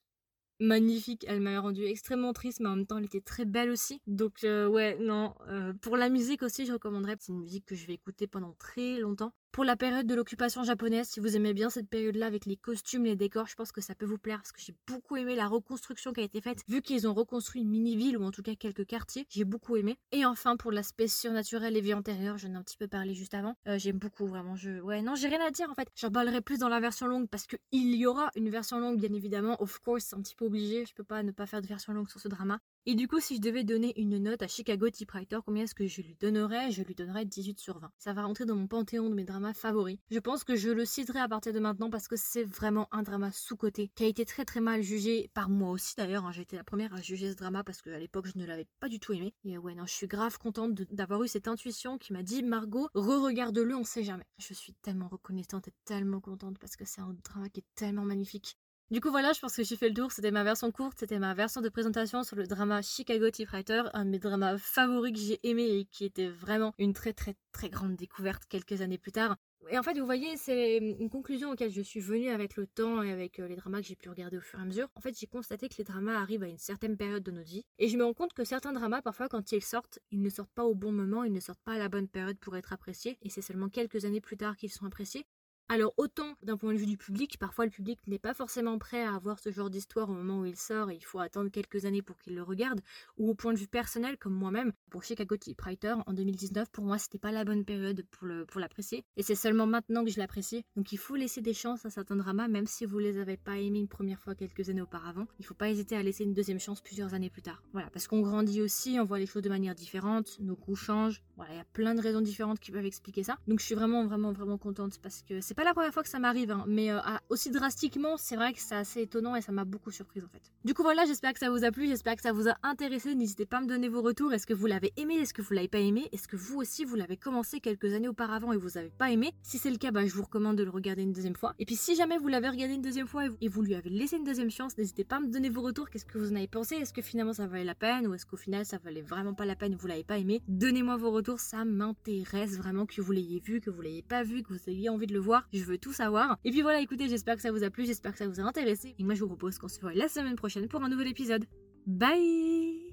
magnifique. 0.59 1.23
Elle 1.27 1.39
m'a 1.39 1.59
rendu 1.59 1.83
extrêmement 1.85 2.33
triste, 2.33 2.61
mais 2.61 2.69
en 2.69 2.77
même 2.77 2.87
temps, 2.87 2.97
elle 2.97 3.05
était 3.05 3.21
très 3.21 3.45
belle 3.45 3.69
aussi. 3.69 4.01
Donc, 4.07 4.43
euh, 4.43 4.67
ouais, 4.67 4.97
non. 4.99 5.35
Euh, 5.49 5.73
pour 5.81 5.97
la 5.97 6.09
musique 6.09 6.41
aussi, 6.41 6.65
je 6.65 6.73
recommanderais. 6.73 7.15
C'est 7.19 7.31
une 7.31 7.41
musique 7.41 7.65
que 7.65 7.75
je 7.75 7.85
vais 7.85 7.93
écouter 7.93 8.25
pendant 8.25 8.53
très 8.53 8.97
longtemps 8.97 9.33
pour 9.53 9.63
la 9.63 9.75
période 9.75 10.07
de 10.07 10.15
l'occupation 10.15 10.63
japonaise, 10.63 11.07
si 11.07 11.19
vous 11.19 11.37
aimez 11.37 11.53
bien 11.53 11.69
cette 11.69 11.87
période-là 11.87 12.25
avec 12.25 12.47
les 12.47 12.57
costumes, 12.57 13.05
les 13.05 13.15
décors, 13.15 13.45
je 13.45 13.53
pense 13.53 13.71
que 13.71 13.81
ça 13.81 13.93
peut 13.93 14.05
vous 14.07 14.17
plaire 14.17 14.39
parce 14.39 14.51
que 14.51 14.59
j'ai 14.59 14.73
beaucoup 14.87 15.15
aimé 15.15 15.35
la 15.35 15.47
reconstruction 15.47 16.11
qui 16.11 16.21
a 16.21 16.23
été 16.23 16.41
faite, 16.41 16.63
vu 16.67 16.81
qu'ils 16.81 17.07
ont 17.07 17.13
reconstruit 17.13 17.61
une 17.61 17.69
mini-ville 17.69 18.17
ou 18.17 18.23
en 18.23 18.31
tout 18.31 18.41
cas 18.41 18.55
quelques 18.55 18.87
quartiers, 18.87 19.27
j'ai 19.29 19.45
beaucoup 19.45 19.77
aimé. 19.77 19.99
Et 20.11 20.25
enfin, 20.25 20.57
pour 20.57 20.71
l'aspect 20.71 21.07
surnaturel 21.07 21.77
et 21.77 21.81
vie 21.81 21.93
antérieure, 21.93 22.39
j'en 22.39 22.51
ai 22.51 22.55
un 22.55 22.63
petit 22.63 22.77
peu 22.77 22.87
parlé 22.87 23.13
juste 23.13 23.35
avant, 23.35 23.55
euh, 23.67 23.77
j'aime 23.77 23.99
beaucoup 23.99 24.25
vraiment. 24.25 24.55
Je... 24.55 24.81
Ouais, 24.81 25.03
non, 25.03 25.13
j'ai 25.13 25.27
rien 25.27 25.45
à 25.45 25.51
dire 25.51 25.69
en 25.69 25.75
fait. 25.75 25.87
J'en 25.95 26.09
parlerai 26.09 26.41
plus 26.41 26.57
dans 26.57 26.69
la 26.69 26.79
version 26.79 27.05
longue 27.05 27.29
parce 27.29 27.45
qu'il 27.45 27.59
y 27.95 28.07
aura 28.07 28.31
une 28.35 28.49
version 28.49 28.79
longue, 28.79 28.99
bien 28.99 29.13
évidemment. 29.13 29.61
Of 29.61 29.77
course, 29.79 30.05
c'est 30.05 30.15
un 30.15 30.21
petit 30.21 30.35
peu 30.35 30.45
obligé, 30.45 30.87
je 30.87 30.95
peux 30.95 31.03
pas 31.03 31.21
ne 31.21 31.31
pas 31.31 31.45
faire 31.45 31.61
de 31.61 31.67
version 31.67 31.93
longue 31.93 32.09
sur 32.09 32.19
ce 32.19 32.27
drama. 32.27 32.59
Et 32.85 32.95
du 32.95 33.07
coup, 33.07 33.21
si 33.21 33.37
je 33.37 33.41
devais 33.41 33.63
donner 33.63 33.97
une 33.97 34.17
note 34.17 34.41
à 34.41 34.47
Chicago 34.49 34.89
Typewriter, 34.89 35.39
combien 35.45 35.63
est-ce 35.63 35.73
que 35.73 35.87
je 35.87 36.01
lui 36.01 36.17
donnerais? 36.19 36.69
Je 36.69 36.83
lui 36.83 36.95
donnerais 36.95 37.23
18 37.23 37.57
sur 37.57 37.79
20. 37.79 37.89
Ça 37.97 38.11
va 38.11 38.25
rentrer 38.25 38.43
dans 38.43 38.57
mon 38.57 38.67
panthéon 38.67 39.09
de 39.09 39.15
mes 39.15 39.23
dramas 39.23 39.53
favoris. 39.53 39.99
Je 40.11 40.19
pense 40.19 40.43
que 40.43 40.57
je 40.57 40.69
le 40.69 40.83
citerai 40.83 41.19
à 41.19 41.29
partir 41.29 41.53
de 41.53 41.59
maintenant 41.59 41.89
parce 41.89 42.09
que 42.09 42.17
c'est 42.17 42.43
vraiment 42.43 42.89
un 42.91 43.01
drama 43.01 43.31
sous-côté 43.31 43.89
qui 43.95 44.03
a 44.03 44.07
été 44.07 44.25
très 44.25 44.43
très 44.43 44.59
mal 44.59 44.81
jugé 44.81 45.29
par 45.33 45.47
moi 45.47 45.71
aussi 45.71 45.95
d'ailleurs. 45.95 46.25
Hein. 46.25 46.33
J'ai 46.33 46.41
été 46.41 46.57
la 46.57 46.65
première 46.65 46.93
à 46.93 47.01
juger 47.01 47.31
ce 47.31 47.37
drama 47.37 47.63
parce 47.63 47.81
qu'à 47.81 47.97
l'époque 47.97 48.27
je 48.27 48.37
ne 48.37 48.45
l'avais 48.45 48.67
pas 48.81 48.89
du 48.89 48.99
tout 48.99 49.13
aimé. 49.13 49.33
Et 49.45 49.57
ouais, 49.57 49.75
non, 49.75 49.85
je 49.85 49.93
suis 49.93 50.07
grave 50.07 50.37
contente 50.37 50.73
d'avoir 50.91 51.23
eu 51.23 51.29
cette 51.29 51.47
intuition 51.47 51.97
qui 51.97 52.11
m'a 52.11 52.21
dit 52.21 52.43
Margot, 52.43 52.89
re-regarde-le, 52.95 53.77
on 53.77 53.85
sait 53.85 54.03
jamais. 54.03 54.25
Je 54.39 54.53
suis 54.53 54.73
tellement 54.81 55.07
reconnaissante 55.07 55.69
et 55.69 55.73
tellement 55.85 56.19
contente 56.19 56.59
parce 56.59 56.75
que 56.75 56.83
c'est 56.83 56.99
un 56.99 57.15
drama 57.23 57.47
qui 57.47 57.61
est 57.61 57.75
tellement 57.75 58.03
magnifique. 58.03 58.57
Du 58.93 59.01
coup 59.01 59.09
voilà, 59.09 59.33
je 59.33 59.39
pense 59.39 59.55
que 59.55 59.63
j'ai 59.63 59.75
fait 59.75 59.89
le 59.89 59.95
tour. 59.95 60.11
C'était 60.11 60.29
ma 60.29 60.43
version 60.43 60.71
courte, 60.71 60.99
c'était 60.99 61.17
ma 61.17 61.33
version 61.33 61.61
de 61.61 61.69
présentation 61.69 62.21
sur 62.21 62.35
le 62.35 62.45
drama 62.45 62.83
Chicago 62.83 63.27
Typewriter, 63.31 63.81
un 63.95 64.05
de 64.05 64.11
mes 64.11 64.19
dramas 64.19 64.59
favoris 64.59 65.13
que 65.13 65.17
j'ai 65.17 65.39
aimé 65.41 65.63
et 65.63 65.85
qui 65.85 66.05
était 66.05 66.27
vraiment 66.27 66.75
une 66.77 66.93
très 66.93 67.11
très 67.11 67.33
très 67.51 67.71
grande 67.71 67.95
découverte 67.95 68.43
quelques 68.47 68.81
années 68.81 68.99
plus 68.99 69.11
tard. 69.11 69.35
Et 69.71 69.79
en 69.79 69.81
fait, 69.81 69.97
vous 69.97 70.05
voyez, 70.05 70.37
c'est 70.37 70.77
une 70.77 71.09
conclusion 71.09 71.49
auquel 71.49 71.71
je 71.71 71.81
suis 71.81 72.01
venue 72.01 72.29
avec 72.29 72.55
le 72.55 72.67
temps 72.67 73.01
et 73.01 73.11
avec 73.11 73.39
euh, 73.39 73.47
les 73.47 73.55
dramas 73.55 73.81
que 73.81 73.87
j'ai 73.87 73.95
pu 73.95 74.09
regarder 74.09 74.37
au 74.37 74.41
fur 74.41 74.59
et 74.59 74.61
à 74.61 74.65
mesure. 74.65 74.87
En 74.93 75.01
fait, 75.01 75.17
j'ai 75.17 75.25
constaté 75.25 75.69
que 75.69 75.75
les 75.79 75.85
dramas 75.85 76.21
arrivent 76.21 76.43
à 76.43 76.47
une 76.47 76.59
certaine 76.59 76.95
période 76.95 77.23
de 77.23 77.31
notre 77.31 77.49
vie. 77.49 77.65
Et 77.79 77.87
je 77.87 77.97
me 77.97 78.03
rends 78.03 78.13
compte 78.13 78.33
que 78.33 78.43
certains 78.43 78.73
dramas, 78.73 79.01
parfois, 79.01 79.27
quand 79.27 79.53
ils 79.53 79.63
sortent, 79.63 79.97
ils 80.11 80.21
ne 80.21 80.29
sortent 80.29 80.53
pas 80.53 80.65
au 80.65 80.75
bon 80.75 80.91
moment, 80.91 81.23
ils 81.23 81.33
ne 81.33 81.39
sortent 81.39 81.63
pas 81.65 81.73
à 81.73 81.79
la 81.79 81.89
bonne 81.89 82.09
période 82.09 82.37
pour 82.37 82.55
être 82.57 82.73
appréciés. 82.73 83.17
Et 83.23 83.31
c'est 83.31 83.41
seulement 83.41 83.69
quelques 83.69 84.05
années 84.05 84.21
plus 84.21 84.37
tard 84.37 84.55
qu'ils 84.55 84.71
sont 84.71 84.85
appréciés. 84.85 85.25
Alors 85.73 85.95
autant 85.97 86.35
d'un 86.43 86.55
point 86.55 86.71
de 86.71 86.77
vue 86.77 86.85
du 86.85 86.97
public, 86.97 87.39
parfois 87.39 87.65
le 87.65 87.71
public 87.71 87.97
n'est 88.05 88.19
pas 88.19 88.35
forcément 88.35 88.77
prêt 88.77 89.01
à 89.01 89.15
avoir 89.15 89.39
ce 89.39 89.51
genre 89.51 89.71
d'histoire 89.71 90.07
au 90.07 90.13
moment 90.13 90.41
où 90.41 90.45
il 90.45 90.55
sort 90.55 90.91
et 90.91 90.95
il 90.95 91.03
faut 91.03 91.17
attendre 91.17 91.49
quelques 91.49 91.85
années 91.85 92.03
pour 92.03 92.19
qu'il 92.19 92.35
le 92.35 92.43
regarde, 92.43 92.79
ou 93.17 93.31
au 93.31 93.33
point 93.33 93.53
de 93.53 93.57
vue 93.57 93.65
personnel 93.65 94.19
comme 94.19 94.35
moi-même, 94.35 94.71
pour 94.91 95.01
Chicago 95.01 95.35
Typewriter 95.35 95.95
en 96.05 96.13
2019, 96.13 96.69
pour 96.69 96.85
moi 96.85 96.99
c'était 96.99 97.17
pas 97.17 97.31
la 97.31 97.43
bonne 97.43 97.65
période 97.65 98.05
pour 98.11 98.27
le 98.27 98.45
pour 98.45 98.61
l'apprécier 98.61 99.03
et 99.17 99.23
c'est 99.23 99.33
seulement 99.33 99.65
maintenant 99.65 100.05
que 100.05 100.11
je 100.11 100.19
l'apprécie. 100.19 100.63
Donc 100.75 100.91
il 100.91 100.99
faut 100.99 101.15
laisser 101.15 101.41
des 101.41 101.55
chances 101.55 101.87
à 101.87 101.89
certains 101.89 102.17
dramas 102.17 102.47
même 102.47 102.67
si 102.67 102.85
vous 102.85 102.99
les 102.99 103.17
avez 103.17 103.37
pas 103.37 103.57
aimés 103.57 103.79
une 103.79 103.87
première 103.87 104.19
fois 104.19 104.35
quelques 104.35 104.69
années 104.69 104.83
auparavant. 104.83 105.25
Il 105.39 105.45
faut 105.47 105.55
pas 105.55 105.69
hésiter 105.69 105.95
à 105.95 106.03
laisser 106.03 106.23
une 106.23 106.35
deuxième 106.35 106.59
chance 106.59 106.81
plusieurs 106.81 107.15
années 107.15 107.31
plus 107.31 107.41
tard. 107.41 107.63
Voilà, 107.71 107.89
parce 107.89 108.05
qu'on 108.05 108.21
grandit 108.21 108.61
aussi, 108.61 108.99
on 108.99 109.05
voit 109.05 109.17
les 109.17 109.25
choses 109.25 109.41
de 109.41 109.49
manière 109.49 109.73
différente, 109.73 110.37
nos 110.39 110.55
goûts 110.55 110.75
changent. 110.75 111.23
Voilà, 111.35 111.51
il 111.55 111.57
y 111.57 111.61
a 111.61 111.65
plein 111.73 111.95
de 111.95 112.01
raisons 112.01 112.21
différentes 112.21 112.59
qui 112.59 112.69
peuvent 112.69 112.85
expliquer 112.85 113.23
ça. 113.23 113.39
Donc 113.47 113.59
je 113.59 113.65
suis 113.65 113.73
vraiment 113.73 114.05
vraiment 114.05 114.31
vraiment 114.31 114.59
contente 114.59 114.99
parce 115.01 115.23
que 115.23 115.41
c'est 115.41 115.55
pas 115.55 115.62
la 115.63 115.73
première 115.73 115.93
fois 115.93 116.03
que 116.03 116.09
ça 116.09 116.19
m'arrive, 116.19 116.51
hein, 116.51 116.65
mais 116.67 116.91
euh, 116.91 116.99
aussi 117.29 117.51
drastiquement, 117.51 118.17
c'est 118.17 118.35
vrai 118.35 118.53
que 118.53 118.59
c'est 118.59 118.75
assez 118.75 119.01
étonnant 119.01 119.35
et 119.35 119.41
ça 119.41 119.51
m'a 119.51 119.65
beaucoup 119.65 119.91
surprise 119.91 120.23
en 120.23 120.27
fait. 120.27 120.41
Du 120.65 120.73
coup 120.73 120.83
voilà, 120.83 121.05
j'espère 121.05 121.33
que 121.33 121.39
ça 121.39 121.49
vous 121.49 121.63
a 121.63 121.71
plu, 121.71 121.87
j'espère 121.87 122.15
que 122.15 122.21
ça 122.21 122.31
vous 122.31 122.47
a 122.47 122.55
intéressé. 122.63 123.15
N'hésitez 123.15 123.45
pas 123.45 123.57
à 123.57 123.61
me 123.61 123.67
donner 123.67 123.89
vos 123.89 124.01
retours. 124.01 124.33
Est-ce 124.33 124.47
que 124.47 124.53
vous 124.53 124.65
l'avez 124.65 124.93
aimé? 124.97 125.15
Est-ce 125.15 125.33
que 125.33 125.41
vous 125.41 125.53
l'avez 125.53 125.67
pas 125.67 125.79
aimé? 125.79 126.07
Est-ce 126.11 126.27
que 126.27 126.35
vous 126.35 126.57
aussi 126.57 126.85
vous 126.85 126.95
l'avez 126.95 127.17
commencé 127.17 127.59
quelques 127.59 127.93
années 127.93 128.07
auparavant 128.07 128.53
et 128.53 128.57
vous 128.57 128.77
avez 128.77 128.89
pas 128.89 129.11
aimé? 129.11 129.33
Si 129.41 129.57
c'est 129.57 129.71
le 129.71 129.77
cas, 129.77 129.91
bah, 129.91 130.05
je 130.05 130.13
vous 130.13 130.23
recommande 130.23 130.57
de 130.57 130.63
le 130.63 130.69
regarder 130.69 131.03
une 131.03 131.13
deuxième 131.13 131.35
fois. 131.35 131.53
Et 131.59 131.65
puis 131.65 131.75
si 131.75 131.95
jamais 131.95 132.17
vous 132.17 132.27
l'avez 132.27 132.49
regardé 132.49 132.75
une 132.75 132.81
deuxième 132.81 133.07
fois 133.07 133.23
et 133.41 133.47
vous 133.47 133.61
lui 133.61 133.75
avez 133.75 133.89
laissé 133.89 134.17
une 134.17 134.23
deuxième 134.23 134.51
chance, 134.51 134.77
n'hésitez 134.77 135.03
pas 135.03 135.17
à 135.17 135.19
me 135.19 135.27
donner 135.27 135.49
vos 135.49 135.61
retours. 135.61 135.89
Qu'est-ce 135.89 136.05
que 136.05 136.17
vous 136.17 136.31
en 136.31 136.35
avez 136.35 136.47
pensé? 136.47 136.75
Est-ce 136.75 136.93
que 136.93 137.01
finalement 137.01 137.33
ça 137.33 137.47
valait 137.47 137.63
la 137.63 137.75
peine 137.75 138.07
ou 138.07 138.13
est-ce 138.13 138.25
qu'au 138.25 138.37
final 138.37 138.65
ça 138.65 138.77
valait 138.77 139.01
vraiment 139.01 139.33
pas 139.33 139.45
la 139.45 139.55
peine 139.55 139.75
Vous 139.75 139.87
l'avez 139.87 140.03
pas 140.03 140.17
aimé? 140.17 140.41
Donnez-moi 140.47 140.97
vos 140.97 141.11
retours, 141.11 141.39
ça 141.39 141.65
m'intéresse 141.65 142.57
vraiment 142.57 142.85
que 142.85 143.01
vous 143.01 143.11
l'ayez 143.11 143.39
vu, 143.39 143.61
que 143.61 143.69
vous 143.69 143.81
l'ayez 143.81 144.01
pas 144.01 144.23
vu, 144.23 144.43
que 144.43 144.53
vous 144.53 144.69
ayez 144.69 144.89
envie 144.89 145.07
de 145.07 145.13
le 145.13 145.19
voir. 145.19 145.42
Je 145.51 145.63
veux 145.63 145.77
tout 145.77 145.93
savoir. 145.93 146.37
Et 146.43 146.51
puis 146.51 146.61
voilà, 146.61 146.79
écoutez, 146.79 147.07
j'espère 147.09 147.35
que 147.35 147.41
ça 147.41 147.51
vous 147.51 147.63
a 147.63 147.69
plu, 147.69 147.85
j'espère 147.85 148.13
que 148.13 148.17
ça 148.17 148.27
vous 148.27 148.39
a 148.39 148.43
intéressé. 148.43 148.95
Et 148.97 149.03
moi, 149.03 149.13
je 149.13 149.21
vous 149.21 149.27
propose 149.27 149.57
qu'on 149.57 149.67
se 149.67 149.79
voit 149.79 149.93
la 149.93 150.07
semaine 150.07 150.35
prochaine 150.35 150.67
pour 150.67 150.83
un 150.83 150.89
nouvel 150.89 151.07
épisode. 151.07 151.45
Bye 151.85 152.92